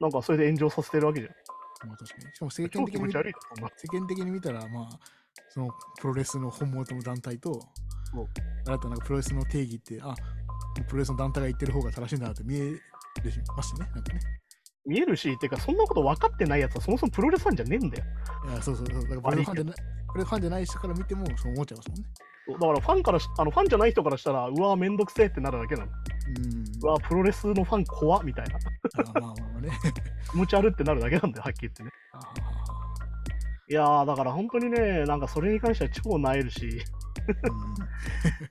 [0.01, 1.35] なんかそれで炎上させてるわけじゃん。
[1.87, 2.35] まあ確かに。
[2.35, 3.71] しかも世超間的に見気持ち悪いよ、そんな。
[3.77, 5.01] 世間的に見たら、まあ、
[5.49, 7.53] そのプロレスの本元の団体と、
[8.13, 8.27] そう
[8.67, 10.15] あなたなプロレスの定義って、あ
[10.89, 12.81] プロレスの団体が言ってる方が正しいんだなって見える
[13.57, 14.21] ますしね、なんかね。
[14.87, 18.05] 見えるし、てか、そんなこと分かってないやつはそもそもプロレスファンじゃねえんだよ。
[18.51, 19.03] いや、そうそうそう。
[19.03, 22.05] だからプロレスファンじゃない、プロレスファンじゃない人から見てもそう思っちゃいますもんね。
[22.49, 25.87] だからファンからし、あのファンじゃない人からしたら、うわーめんどくせえってなるだけなの。
[25.87, 26.65] うん。
[26.83, 28.57] うわープロレスのファン怖っみたいな。
[28.57, 29.71] あまあまあまあね。
[30.31, 31.91] 気持ち悪ってなるだけなんだよ、はっきり言ってね。
[33.69, 36.83] いやー、だから本当にね、なんかそれに関しては超なえるし、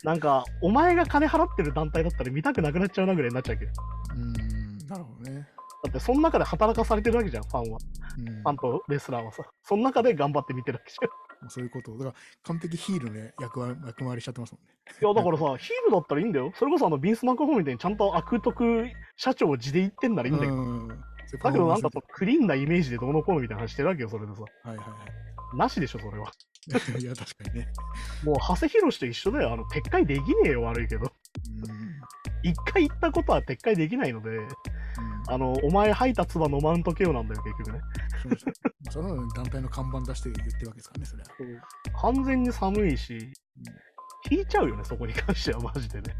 [0.03, 3.71] なんか、お前が金払ってる団体だったら見たくなくなっちゃうなぐらいになっちゃうけど。
[4.15, 4.21] うん。
[4.21, 4.87] うん。
[4.87, 5.47] なるほどね。
[5.83, 7.79] だって、その中で働かされてるわけじゃん、ファンは。
[8.17, 8.25] うん。
[8.25, 9.43] ファンとレスラーはさ。
[9.63, 11.09] その中で頑張って見てるわけじゃん。
[11.41, 11.97] まあそういうことを。
[11.97, 14.73] だから完璧ヒールのね役割役回りしちゃってますもんね。
[15.01, 16.51] いや、だからさ、ヒールだったらいいんだよ。
[16.55, 20.53] それこそあの、ビンス・マクホーみたいにちゃんと悪徳社長を地で言ってんならいいんだけど。
[20.55, 20.87] うん。
[20.87, 24.41] だけどなんかそうクリーンなイメージでどうのこうのみたいな話してるわけよ、それでさ。
[24.41, 24.95] はいはいは
[25.55, 26.31] なしでしょ、それは。
[26.97, 27.01] い。
[27.01, 27.67] いや、確かにね。
[28.23, 29.53] もう、長谷博と一緒だよ。
[29.53, 31.05] あの、撤回できねえよ、悪いけど。
[31.05, 31.09] うん。
[32.43, 34.47] 一回言ったことは撤回できないので、うん
[35.27, 37.81] あの、お前吐いた唾飲まんとけよなんだよ、結局ね。
[38.89, 41.61] その団体の看板出して言ってるわけですからね、それは。
[42.01, 43.31] 完全に寒いし、
[44.31, 46.15] 引いちゃうよね、そこに関しては、マジでね。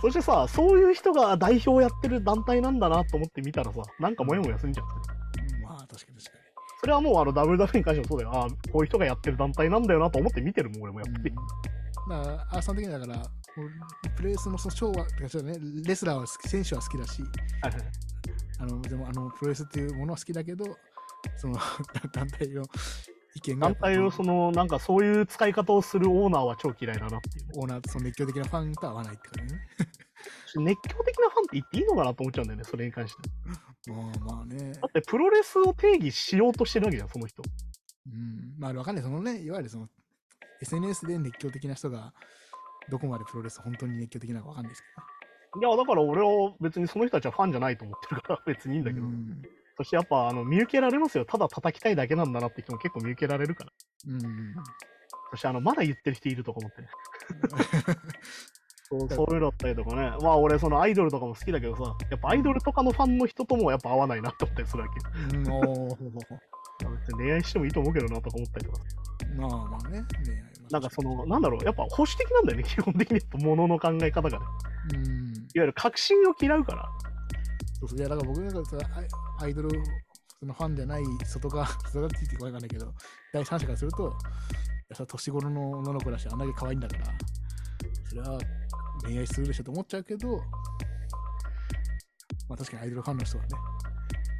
[0.00, 4.86] そしてさ、そういう人が代表やってる団体なんだなと思って見たらさ、なんかモヤモヤすんじゃん。
[4.86, 6.38] にまあ、確かに確か
[6.80, 8.30] それはもうあの WW に関してもそうだよ。
[8.32, 11.24] ああ、こういう人がやってる団体なんだよなと思って見てるもん、俺もやっぱに。
[11.24, 11.32] り。
[12.08, 13.22] だから、アーサー的にはだから、
[14.16, 17.22] プレースのそのショーは、てかちょっとね、レスラーは好き、選手は好きだし、
[18.60, 20.64] あのでもあのプロレスっていうものは好きだけど、
[21.36, 21.54] その
[22.12, 22.64] 団体の
[23.34, 27.52] 意見が団体をその、なんかそういう使い方をするオーナーは超嫌いだなっていうね。
[27.56, 29.60] オーナーとその熱狂的なファンと合わないって感じね。
[30.56, 33.90] 熱狂的なファンって言っていいのかなと思っちゃうんだよね、それに関して。
[33.90, 34.72] まあまあね。
[34.72, 37.42] だってプロレスを定義しようとしてるわけじゃん、その人。
[38.06, 38.54] うん。
[38.58, 39.04] まあ、わかんない。
[39.04, 39.88] そのね、いわゆるその
[40.62, 42.12] SNS で熱狂的な人が、
[42.90, 44.82] どこまでプロレス本当に熱狂的なのかわかんないです
[45.60, 48.96] いや、だから俺は別にその人たちはファンじゃないと思ってるから 別にいいんけど。
[48.96, 49.06] だけど。
[49.06, 49.42] うん。
[49.76, 51.24] そしてやっぱあの見受けられますよ。
[51.24, 53.72] ただ叩きたいだけなんだなって人も結構見受けられるから。
[54.08, 54.54] うん。
[55.30, 56.88] そしてあの、まだ言ってる人いるとか思ってね。
[58.90, 60.10] そうそういうのだったりとかね。
[60.22, 65.36] まあ俺そのアイドルとかも好きだけどさ、やっぱアイドルとかのファンの人ともやっぱ合わないなって思ったりするわけ。
[65.36, 65.44] うん、
[66.78, 68.78] 別に恋愛してもいいと思うけどなとか思ったりとか。
[69.36, 70.04] まあまあね。
[70.24, 73.20] 恋愛はなんかその、なんだろう、やっぱ保守的なんだよね、 基本的に。
[73.42, 74.46] 物の考え方がね。
[74.94, 75.02] うん。
[75.04, 76.88] いわゆる革新を嫌うから。
[77.80, 78.78] そうそういや、だから僕なんかさ
[79.40, 79.70] アイドル
[80.40, 82.94] そのファンでない外側、 外側って言っていいかんないけど、
[83.32, 84.12] 第三者からすると、い
[84.90, 87.04] やさ年頃の女の子だし、あんだけ可愛いんだから、
[88.08, 88.38] それは
[89.02, 90.36] 恋愛するでしょと思っちゃうけど、
[92.48, 93.50] まあ確かにアイドルファンの人はね、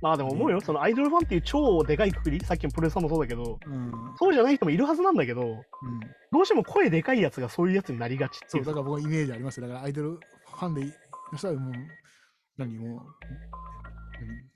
[0.01, 3.93] まあでも思うよ、そのアイドルファンっていう超でかいくくり、さっきのプロレスさんもそうだけど、うん。
[4.19, 5.61] そうじゃない人もいるはずなんだけど、うん、
[6.33, 9.67] どうしても声でかいやつがそういうやつになりがちってそ、いううだから僕はイメージありますよ。
[9.67, 10.93] だからアイドルファンでの
[11.37, 11.75] 人はもう、
[12.57, 13.03] 何も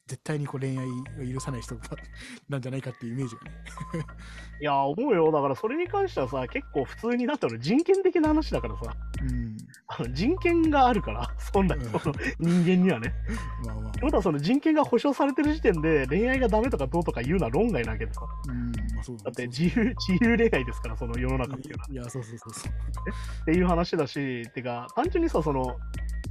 [0.07, 1.77] 絶対にこう恋愛を許さない人
[2.49, 3.51] なんじゃないかっていうイメージがね。
[4.61, 5.33] いや、思うよ。
[5.33, 9.57] だからそれに関してはさ、結構普通になったの人権的な話だからさ、うん。
[9.99, 13.15] あの人権があるから、 本来、うんその人間にはね。
[13.67, 18.23] まあまあってことはその人権が保障されてる時点で恋愛がダメとかどうとか言うのは論外なわけでさ。
[18.49, 21.89] うん、まあそうだって自由、 自由恋愛ですから、その世の中っていうのは。
[21.91, 22.73] いや、そうそうそうそう。
[23.43, 25.77] っていう話だし、てか、単純にさ、その、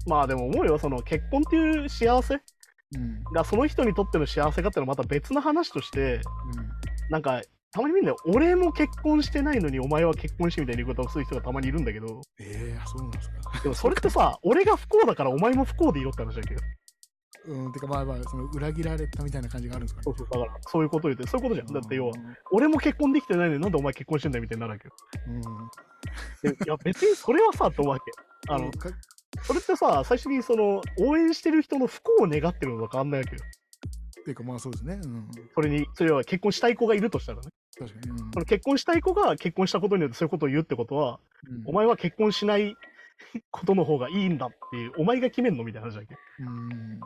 [0.07, 2.41] まあでも思うよ、その結婚っていう幸せ
[2.93, 3.23] うん。
[3.33, 6.21] がその人にとっての幸せかっていうのはまた別の話として、うん。
[7.09, 8.17] なんか、たまに見るんだよ。
[8.25, 13.61] 俺も結婚してないのにお前は結婚してみたいな言い方をする人がたまにいるんだけど、ええあそうなんですか。
[13.63, 16.61] でもそれってさ、俺が不幸だからお前も不幸でいろって話だけど。
[17.47, 20.03] うん、てかまあまあ、その裏切られたみたいな感じがあるんですかね。
[20.03, 21.67] そうそう、だから、そういうこと言って、そういうことじゃん。
[21.73, 24.93] だって要はう、ん俺も結婚できてないのになんでお前結婚してんだよみたいになるわけよ。
[26.43, 26.51] うん。
[26.51, 28.11] でいや、別にそれはさ、と思うわけ。
[28.49, 28.89] あの、か
[29.43, 33.41] それってさ、最初にその、応援してる人の不幸を願ってるのと変わんないわけよ。
[34.21, 34.99] っていうかまあそうですね。
[35.03, 35.27] うん。
[35.55, 37.49] それに、それは結婚したい子がいるとしたらね。
[37.77, 38.09] 確かに。
[38.09, 42.75] うん結婚したい子が結婚したことによってそういうことを言うってことは、うんお前は結婚しない
[43.51, 46.15] ことの方がいいんだっていう、お前が決めんのみたいな話だっけ？
[46.39, 46.99] うん。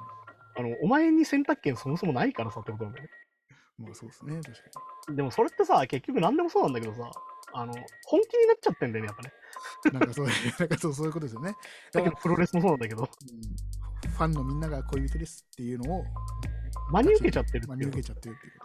[0.58, 3.10] あの、お前に選択権そもそもないからさってことなんだよね。
[3.78, 4.36] まあそうですね。
[4.42, 7.12] 確かでもそれってさ、結局何でもそうなんだけどさ、
[7.54, 7.74] あの、
[8.06, 9.34] 本気になっちゃってんだよね、やっぱね。
[9.86, 9.92] に。
[10.00, 11.54] なんかそう、なんかそうそういうことですよね。
[11.92, 13.10] だけどプロレスもそうなんだけど、うん
[14.16, 16.06] ファンのみんなが恋人ですっていうのを
[16.92, 18.65] 真に受けちゃってるって真に受けちゃってるっていうこ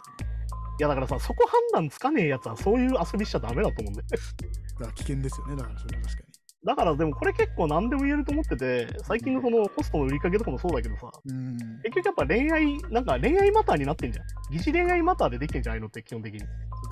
[0.81, 4.17] や、だからさ、そこ判断つかねえやつはそういう遊びしちゃダメだと思うんだよね。
[4.79, 5.55] だから危険ですよね。
[5.55, 6.23] だからそれは確か
[6.63, 11.33] だからでもこれ結構何でも言えると思ってて、最近のそのホストの売りかけとかもそうだけどさ、に。
[11.33, 11.57] うん。
[11.83, 14.25] 結局やっぱ恋愛、なんか恋愛マターになってんじゃん。
[14.51, 16.39] 疑似恋愛マターでできてんじゃん、ああいうのって基本的に。
[16.39, 16.47] いわ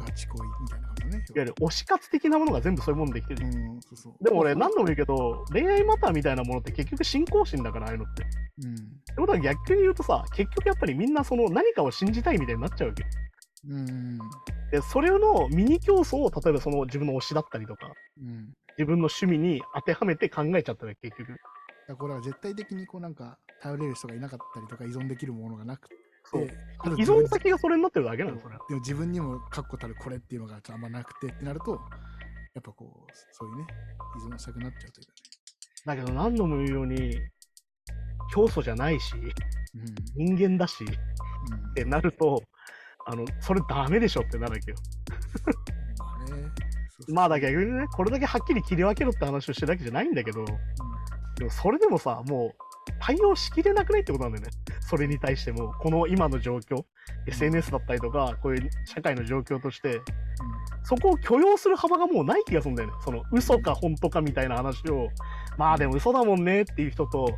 [0.08, 1.24] ガチ恋みたいなことね。
[1.36, 3.54] ゆる推し活的なものが全部そういうものできてるじゃん。
[3.54, 4.24] うん、そうそう。
[4.24, 8.24] でも俺何度も言うけど、恋愛マターみたいなものって結局信仰心だから、ああいうのって。
[8.24, 8.26] っ
[8.66, 8.76] うん。
[8.76, 8.82] て
[9.18, 13.10] ことは逆に言うとさ、結局やっぱりみんなその何かを信じたいみたいになっちゃうわけよ。
[13.68, 14.20] うん。
[14.72, 18.54] で、それのミニ競争を例えばその自分の推しだったりとか、うん。
[18.78, 21.36] 自分の趣味に当てはめて考えちゃったら結局。
[21.98, 25.96] これは絶対的にこうなんか頼れる人がいなかったりとか依存できるものがなくて、
[26.98, 28.62] 依存先がそれになってるだけなの、それは。
[28.70, 31.72] でも自分にも確固たるこれっていうのがあんまなくてってなると、
[32.54, 33.68] やっぱこう、そういうね、
[34.18, 35.14] 依存したくなっちゃうというか
[35.86, 37.20] だけど何度も言うように、
[38.32, 39.32] 教祖じゃないし、ね。
[40.16, 40.90] 人間だし、うん。
[41.54, 42.44] うんってなると、
[43.12, 44.78] あの、それダメでしょってなるわけよ。
[47.12, 50.46] まあだけどね、これだけはっきり切り分けろって話をしてるわけじゃないんだけど、
[51.38, 54.52] でもそれでもさ、もう対応しきれなくないってことなんだよね。
[54.82, 56.84] それに対しても、この今の状況、
[57.28, 60.02] SNS だったりとか、こういう社会の状況として、
[60.84, 62.96] そこを許容する幅がもうない気がするんだよね。
[63.04, 65.08] その嘘か本当かみたいな話を、
[65.58, 67.36] まあでも嘘だもんねっていう人と、うん。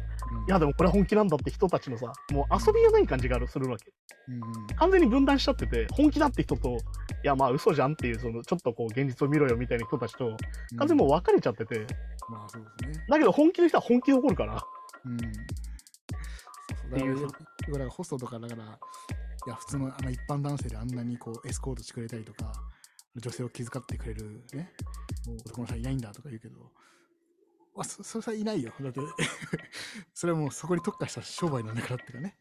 [0.47, 3.91] いやでもこれ本気なんだって人たちのさ、もう遊びがない感じがあるするわけ。
[4.27, 6.77] うん、完全に分断しちゃってて、本気だって人と、い
[7.23, 10.37] やまあ嘘じゃんっていう、そのちょっとこう現実を見ろよみたいな人たちと、
[10.77, 11.85] 完全にもう分かれちゃってて、
[12.29, 13.05] まあそうですね。
[13.09, 14.63] だけど本気の人は本気で怒るから、
[15.05, 15.17] うん。
[15.19, 15.35] そうそ
[16.87, 17.27] うだから、だ
[17.73, 22.53] からホストとかだから、いや、普通のあの一般男性であんなにこうエスコートしてくれたりとか、
[23.15, 24.71] 女性を気遣ってくれるね、
[25.45, 26.71] 男の人はいないんだとか言うけど、
[27.75, 28.71] まあ、そそれはいないよ。
[28.81, 28.99] だって、
[30.21, 32.37] それはもうそこに特化した商売なんだからっていうかね。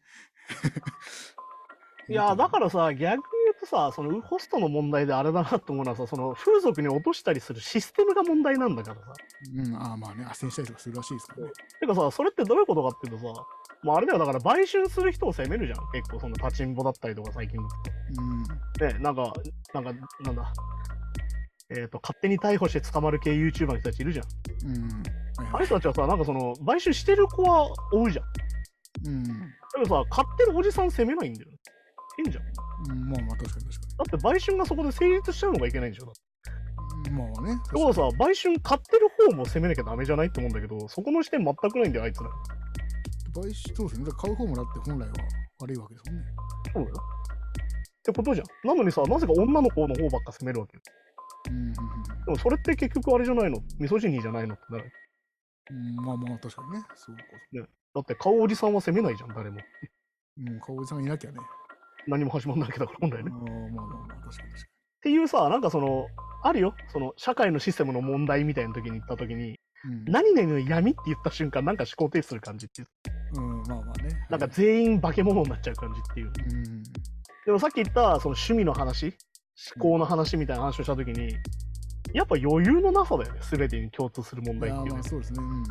[2.09, 9.13] いやだからさ、逆に言うとさ、そのホストの問題であれだなと思うのはさ、その風俗に落としたりするシステムが問題なんだからさ。
[9.55, 11.51] うん、ああまあね、斡旋したりとかするらしいですからね。
[11.79, 13.45] てかさ、それってどういうことかっていうとさ、
[13.81, 15.79] もうあれだよ、だから売春する人を責めるじゃん。
[15.91, 17.67] 結構その立ちんぼだったりとか最近の。
[18.83, 18.93] うん。
[18.93, 19.33] ね、なんか、
[19.73, 19.91] なんか、
[20.21, 20.53] なんだ。
[21.71, 24.25] えっ、と、勝手に逮捕して捕まる系 YouTuber の人たちいるじゃん。
[24.69, 25.20] うん。
[25.37, 28.25] はいあはいの人たちはさ、なんかその、買収してる子は追うじゃん。
[29.07, 29.23] うん。
[29.23, 29.33] だ
[29.75, 31.57] けどさ、買ってるおじさん責めないんだよね。
[32.17, 32.43] 変じゃん。
[32.43, 32.51] だ
[32.89, 36.11] うん、まあまあ確かに確かって売春がそこで成立しちゃうのがいけないんでしょ。
[37.11, 37.55] まあね。
[37.55, 42.29] だからさ、売春買ってる方も責めなきゃダメじゃないって思うんだけど、そこの視点全くないんだよ、あいつら。
[43.33, 44.11] 買収そうですね。
[44.11, 45.13] 買う方もだって本来は
[45.61, 46.27] 悪いわけですもんね。
[46.73, 46.95] そうだよ。
[46.95, 48.67] ってことじゃん。
[48.67, 50.83] なのにさ、なぜか女の子の方ばっか責めるわけよ。
[51.49, 51.73] うんうん
[52.25, 53.57] でもそれって結局あれじゃないの？
[53.79, 54.53] ミソジニーじゃないの？
[54.53, 54.91] ってなる。
[55.69, 55.99] うん。
[55.99, 56.83] うん、まあまあ確かにね。
[56.95, 57.23] そうか。
[57.93, 59.59] だって顔おじさんは責めないじゃん、誰も。
[60.37, 61.39] うん、顔おじさんがいなきゃね。
[62.07, 63.29] 何も始まんないわけだから、本来ああね。
[63.29, 64.71] まあまあまあ、確かに確か
[65.01, 66.07] っていうさ、なんかその、
[66.43, 66.75] あるよ。
[66.89, 69.59] その、社会のシステムの問題みたいな時に言った時に、に。
[69.83, 72.87] うん、何々の闇って言った瞬間、なんか思考停止する感じっていう。
[73.35, 74.27] うん、まあまあね。
[74.29, 76.27] なんかはい全員化け物になっちゃう感じっていう。
[76.27, 76.83] うん。
[77.45, 79.17] でもさっき言った、その趣味の話、
[79.75, 81.35] 思考の話みたいな話をした時に、
[82.13, 83.39] やっぱ余裕のなさだよね。
[83.49, 85.43] 全てに共通する問題っていうねまあそうですね。
[85.43, 85.63] うん。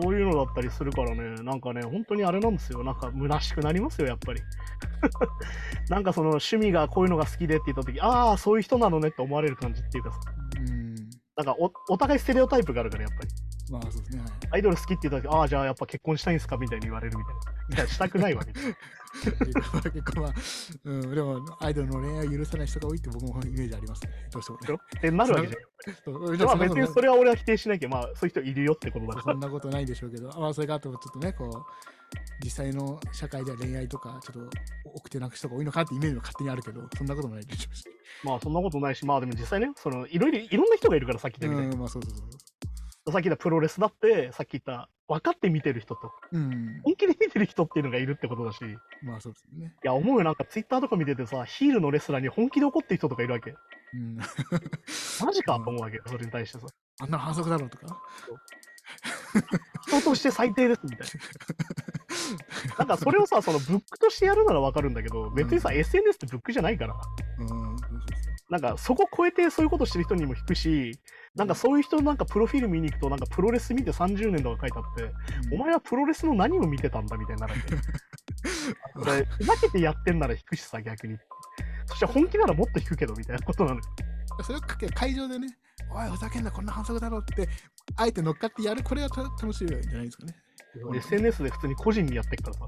[0.00, 2.84] そういうのだったりするからね、なんかね、本当にあれなんですよ。
[2.84, 4.40] なんか虚しくなりますよ、やっぱり。
[5.90, 10.18] なんかその趣味がこういうのが好きでって言った時、ああ、そういう人なのねって思われる感じっていうかさ、
[10.58, 10.94] うん。
[11.36, 13.28] なんかおお互いステレオタイプがあるから、やっぱり。
[13.72, 14.22] まあそうですね。
[14.22, 14.30] はい。
[14.52, 17.34] アイドル好きって言った時、ああ、じゃあやっぱ結婚したいんですかみたいに言われるみたい
[17.70, 17.76] な。
[17.76, 18.76] いや、したくないわ、みたいな。
[19.90, 20.34] 結構まあ、
[20.84, 24.10] うん、でもアイドルの恋愛を許さない人が多いって僕もイメージありますね。
[24.30, 24.74] どうしてもね。
[24.98, 26.50] ってなるわけじゃん。
[26.50, 29.22] あ別にそれれは俺は否定しないけど、まあそういう人いるよってことだから。
[29.24, 31.50] そんなことないでしょうけど、まあそれがあとちょっとね、こう、
[32.44, 34.50] 実際の社会では恋愛とか、ちょっと
[34.94, 37.84] 奥手な人が多いのかってイメージも勝手にあるけど、そんなこともないでしょうし。
[38.24, 41.74] まあそんなことないし、まあでも実際ね、そのいろいろいろんな人がいるからさっき言ったみたいに。
[41.74, 42.28] うん、まあそうそうそう。
[43.12, 46.80] さっき言ったプロレスだって、さっき言った分かって見てる人と、うん。
[46.84, 49.74] 本気で見てる人っていうのがいるってことだし、いまあそうですよね。
[49.82, 53.54] や、思うよ、なんかツイッターとか見ててさ、ヒールのレスラーに本気で怒ってる人とかいるわけ。
[53.94, 54.16] うん。
[54.16, 56.66] マジかうんと思うわけよ、それに対してさ。
[57.00, 58.00] あんなの反則だろうとか？
[59.86, 61.04] 人として最低ですみたいな。
[62.78, 66.94] なんかそれをさ、そのブックとしてやるならわかるんだけど、別にさ、うん SNS ってブックじゃないから、
[67.38, 67.48] うん。
[67.48, 70.98] そうそうなんかそこ超えてそういうことしてる人にも引くし、
[71.34, 75.02] なんかそういう人のなんかプロフィール見に行くと、なんかプロレス見て30年とか書いてあって、
[75.48, 77.76] そうお前はプロレスの何を見てたんだみたいになるわけ。
[79.00, 81.18] これ、ふざけてやってんなら引くしさ、逆に。
[81.86, 83.82] そして本気ならもっと引くけど、みたいなことなのよ。
[84.42, 85.48] それをかけ会場でね、
[85.90, 87.48] おい、ふざけんな、こんな反則だろうって、
[87.96, 90.34] あえて乗っかってやる、これがた楽しいんじゃないですかね。
[90.94, 92.66] SNS で普通に個人にやってっからさ。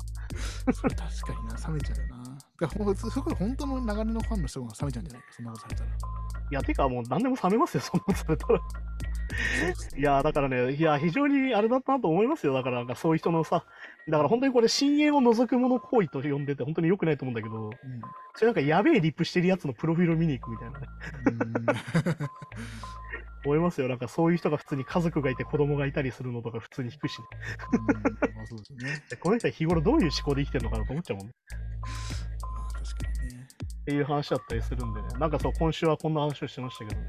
[0.73, 2.30] 確かにな、冷めちゃうよな。
[2.61, 5.91] だからほんと本当の流れのファンの人が冷めちゃうんじゃないか、そんなことされたら。
[5.91, 8.61] いや、てかもう何でも冷めますよ、そんなことされたら。
[9.97, 12.53] いや、だからね、いや、非常にあれだったなと思いますよ。
[12.53, 13.65] だから、なんかそういう人のさ、
[14.09, 17.73] だから本当にこれ、深淵を除く者行為と呼んでて、本当に良くないと思うんだけど、うん。
[18.35, 20.87] それなんかやべえリップしてるやつのプロフィールを見に行くみたいなね。
[21.27, 22.51] うん
[23.45, 23.89] 思いますよ。
[23.89, 27.25] なんかそういう人が普通に家族がいて子供がいたりするのとか普通に引くし、ね、
[27.73, 29.03] うんまあそうですよね。
[29.09, 31.33] で この人は日頃どういう思考で生きてるのかなと思っちゃうもんね。
[33.91, 35.09] っていう話だったりするんでね。
[35.19, 37.09] なんかそう、今週はこんな話をしてましたけどね。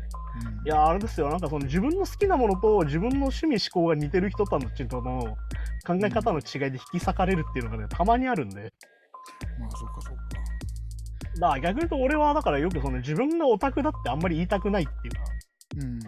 [0.59, 1.29] うんいや、あれですよ。
[1.29, 5.37] なんかその自分の好きなものと自分の趣味思考が似てる人たちとの
[5.85, 8.73] 考え方の違いで引き裂かれるっていうのがね、たまにあるんで。
[9.59, 10.23] まあそうかそうか。
[11.39, 15.21] だから逆に言うと俺はだからよくその自分がオタクだってあんまり言いたくないっていうか、
[15.77, 15.99] うん。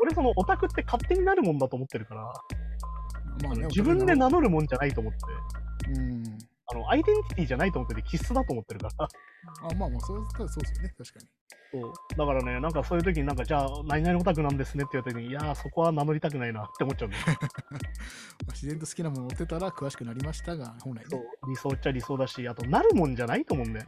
[0.00, 2.22] 俺そのオタクって勝手になるもんだと思ってるから、
[3.42, 5.18] まあの自分で名乗るもんじゃないと思って、
[5.98, 6.22] うん。
[6.72, 9.08] あのアイデンティティじゃないと思ってて必須だと思ってるから。
[9.70, 11.28] あまあまあそうそうですよね、確かに。
[11.72, 17.18] そうだからね、なんかそういう時になんかじゃあ何々オタクなんですねって言われた時に、いやーそこは名乗りたくないなって思っちゃうんだ
[18.52, 21.26] 自然と好きなものを追ってたら詳しくなりましたが、本来そうね。
[21.48, 23.86] 理想っちゃ理想だし、あとなるもんじゃないと思うんだよ。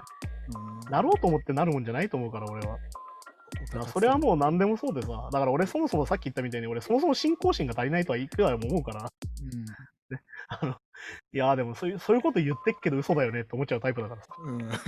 [0.54, 2.78] うんなろうと思ってなるもんじゃないと思うから俺は。
[3.60, 9.12] だからそれはもう何でもそうでさ、だから俺そもそもさっき言ったみたいに俺そもそも信仰心が足りないとはいくらでも思うから、
[10.48, 10.76] あの、
[11.32, 14.28] いやーでもそういうそういうこと言ってっけど嘘だよねって思っちゃうタイプだからさ。
[14.38, 14.54] うん。
[14.54, 14.68] うん。
[14.68, 14.86] まあち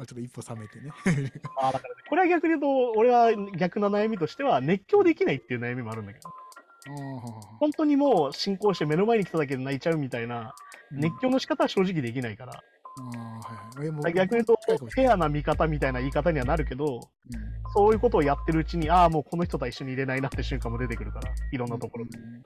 [0.00, 0.92] ょっと一歩冷めてね。
[1.60, 6.30] あーだからね、これは逆に言うと、俺は逆な悩みとしては熱狂できないっていう悩みもあるんだけど、
[7.58, 10.54] 本当にもう信仰して目の前に来ただけで泣いちゃうみたいな
[10.92, 12.62] 熱狂の仕方は正直できないから、あ
[13.76, 22.18] あ、はい逆に言うとフェアな見方みたいな言い方にはなるけど、れないそういうことをやってるうちに、ああ、もうこの人とは一緒にいれないなって瞬間も出てくるから、いろんなところで。
[22.18, 22.42] うん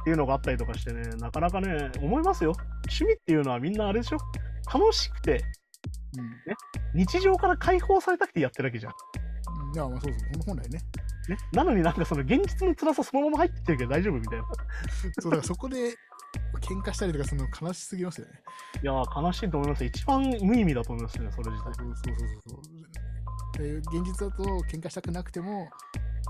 [0.00, 2.52] っていうのがあったりとかしてね、なかなかね、思いますよ。
[2.86, 4.18] 趣味っていうのはみんなあれでしょ
[4.72, 5.42] 楽しくて、
[6.16, 6.28] うん
[6.94, 8.92] 日常から解放されたくてやってるわけじゃん。
[9.68, 9.74] うん。
[9.74, 10.80] いや、まあそうそう、本来ね。
[11.28, 14.44] ね、なのになんかその現実の辛さそのまま入ってきてるけど大丈夫みたいな。
[15.20, 15.94] そう、だからそこで
[16.62, 18.32] 喧嘩したりとかするの悲しすぎますよね。
[18.82, 19.90] いやー、悲しいと思いますよ。
[19.94, 21.74] 一番無意味だと思いますね、それ自体。
[21.74, 22.78] そうそうそうそう。
[23.58, 25.68] で現実だと喧嘩したくなくても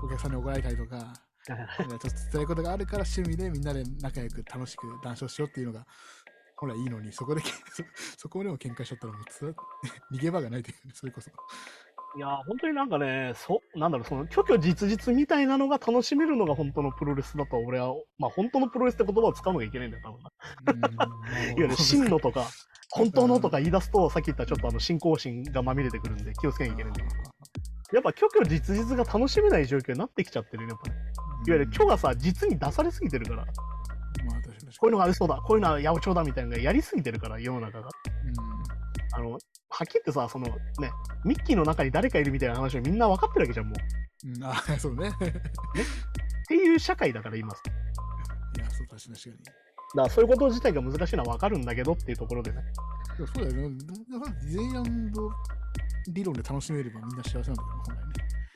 [0.03, 1.13] お客さんに怒られたりとか
[1.47, 5.85] ちょっと辛いことがあるから趣味でみんなで仲良く楽しく談笑しようっていうのが
[6.59, 7.83] 本来いいのに、そこでけ そ
[8.17, 9.53] そこでも喧嘩しちゃったらもうつら
[10.11, 11.31] 逃げ場がないというね、それこそ。
[12.17, 21.05] いやー、本当になんかね、そなんだろう、その虚虚実実みたいなのが楽しめるのが本当のプロレスだと俺は、まあ本当のプロレスって言葉を使うのがいけないんだよ、多分な。
[21.05, 22.45] いわゆる真のとか、
[22.91, 27.38] 本当のとか言い出すと、さっき言ったちょっとあの信仰心がまみれてくるんで気をつけなきゃいけないんだけど。
[27.93, 30.95] やっぱ虚虚実実が楽しめない状況になってきちゃってるね、やっぱね。
[31.47, 33.51] いわゆる虚がさ、実に出されすぎてるから、こ
[34.25, 37.87] まあ確かに確かにういうのが嘘だ、こういうのは八百長だみたいなのがやりすぎてるから、世の中が。
[37.87, 38.79] うん
[39.11, 39.39] あの、はっ
[39.87, 40.91] きり言ってさ、そのね、
[41.25, 44.27] ミッキーの中に誰かいるみたいな話をみんな分かってるわけじゃん、もう。
[44.27, 45.11] っうん、あ そうね。
[46.47, 47.49] ていう社会だから、今。
[47.49, 47.61] だか
[48.57, 49.59] いや、そう確かに確かに。
[49.95, 52.61] らそういうこと自体が難しいのは分かるんだけどっていうところでね。
[53.17, 53.77] そうだよね。
[53.77, 55.31] ディズニーランド
[56.07, 58.03] 理論で楽しめればみんな幸せなんだけど、本来ね。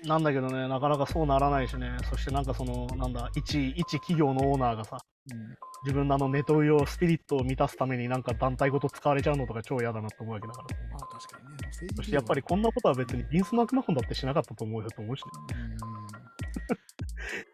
[0.06, 4.98] なんだけどね、なかなかそうならないしね、そしてなんかその、なんだ、一、一企業のオーナーがさ、
[5.32, 10.68] うん自分のあのネトウヨスピリットを満たすためになんか団体ごと使われちゃうのとか超嫌だなと思うわけだから。
[10.92, 11.70] まあ確かにね。
[11.98, 15.32] そしてやっぱりこんなことは別にビンス・マクマホンだってしなかったと思うよと思うしね。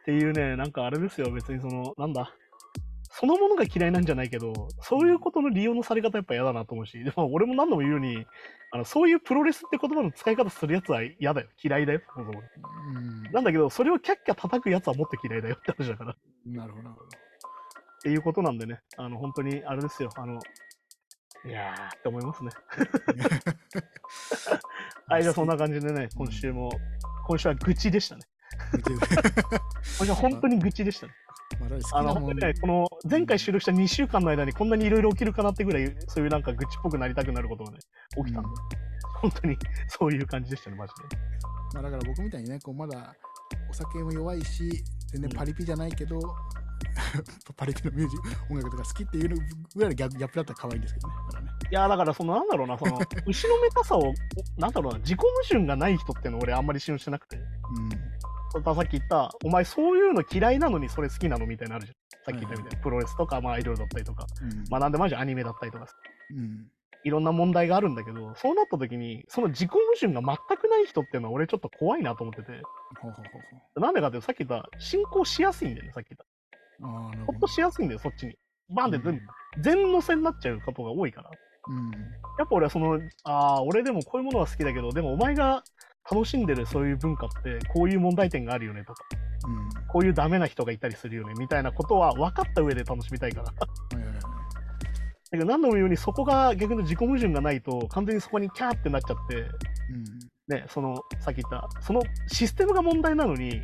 [0.01, 2.31] っていうね、なんかあれですよ、別にその、なんだ、
[3.19, 8.25] そのものが嫌いなんじゃないけど、そういうことの利用のされ方やっぱ嫌だなと思うし、でも俺も何度も言うように、
[8.71, 12.31] あのそういうプロレスって言葉の使い方するやつは嫌だよ、嫌いだよ、そも
[13.33, 16.13] なんだけど、それをキャッキャ叩くやつはもっと嫌いだよって話だから。
[16.13, 16.15] っ
[16.45, 17.07] なるほど、なるほど。
[18.03, 20.39] ていうことなんでね、あの、本当にあれですよ、あの、
[21.45, 22.51] いやーって思いますね。
[25.07, 26.71] はい、じゃあそんな感じでね、今週も、
[27.27, 28.21] 今週は愚痴でしたね。
[29.99, 31.13] 今週は本当に愚痴でしたね。
[31.59, 37.79] まあ、の、ね、この前回収録した2週間の間にこんなにいろいろ起きるかなってぐらい、そういうなんか愚痴っぽくなりたくなることがね、
[38.17, 38.55] 起きたんで、うん。
[39.21, 41.17] 本当にそういう感じでしたね、マジで。
[41.73, 43.15] まあ、だから僕みたいにね、こうまだ
[43.69, 44.69] お酒も弱いし、
[45.11, 46.19] 全然パリピじゃないけど、
[47.57, 51.13] パリピのミュージック、音楽とか好きっていうぐらいのギャギャップだったら可愛いんですけどね。
[51.41, 51.51] ね。
[51.71, 54.13] いやだからそのなんだろうなその 牛のめたさを
[54.57, 57.37] なんだろうな自己矛盾がない人っていうの俺あんまり信用してなくて
[58.51, 64.51] さっき言ったお前そういうの嫌いなのにそれ好きなのみたいなのあるじゃんさっき言ったみたいなプロレスとかまあアイドルだったりとかうん。
[64.51, 64.63] うん。
[64.69, 65.87] まあなんでもあるじゃんアニメだったりとか
[66.31, 66.67] うん。
[67.03, 72.51] いろんな問題があるんだけどそうなった時にその自己矛盾が全くない人っていうのは俺ちょっと怖いなと思ってて
[72.99, 73.41] ほうほうほう
[73.75, 77.47] ほなんでかっていうとさっき言った進行しやすいんだよねさっき言ったほっと。
[77.47, 78.35] しやすいんだよそっちに
[78.69, 79.21] バンって全部
[79.61, 81.31] 全のせになっちゃうことが多いから
[81.69, 81.91] うん。
[82.37, 85.63] やっぱ俺はその、ああ、俺でもこういうものは好きだけど、でもお前が
[86.11, 89.03] 楽しんでるそういう文化って、こういう問題点があるよねとか、
[89.47, 89.87] うん。
[89.87, 93.45] こういうダメな人がいたりするよねみたいなことは分かった上で楽しみたいから。
[93.45, 93.53] だ。
[95.31, 99.45] けど何度も言うようにそこが逆に自己矛盾がないと、完全にそこにキャーってなっちゃって、うん。
[100.55, 103.61] ね、その、さっき言った、そのシステムが問題なのに、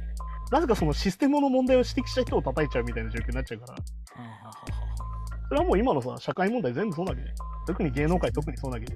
[0.51, 3.75] なぜかそのシステムの問題を指摘した人を叩いちゃうみたいな状況になっちゃうから、
[5.49, 7.29] それはもう今のさ、社会問題全部そうなわけで。
[7.65, 8.95] 特に芸能界特にそうなわけで。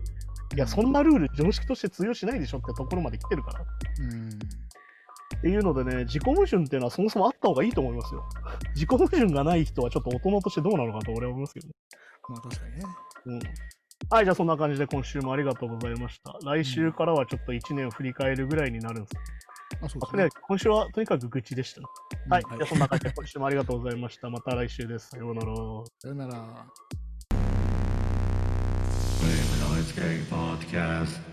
[0.55, 0.99] いや、そんな。
[0.99, 3.59] なルール常識として通用しないでしょってところまで来てるから。
[3.59, 4.29] うん。
[4.29, 8.27] っていうのでね、自己矛盾っていうのはそもそもあった方がいいと思いますよ。
[8.75, 11.73] 自己矛盾がない人はちょっと大人としてどうなのかと俺は思いますけどね。
[12.27, 12.81] まあ確かにね。
[13.25, 13.39] うん。
[14.09, 16.33] はい、じゃあそんな感じで今週もありがとうございました。
[16.43, 19.13] 来週からはちょっと1年を振り返るぐらいになるんです。
[19.81, 20.29] あ、そうですね。
[20.47, 21.87] 今週はとにかく愚痴でしたね。
[22.29, 24.29] はい、うんじゃあそんな感じで今週もありがとうございました。
[24.29, 25.09] また来週です。
[25.09, 25.55] さようなら。
[25.99, 26.65] さよなら。
[29.19, 31.28] Lionsgate Podcast.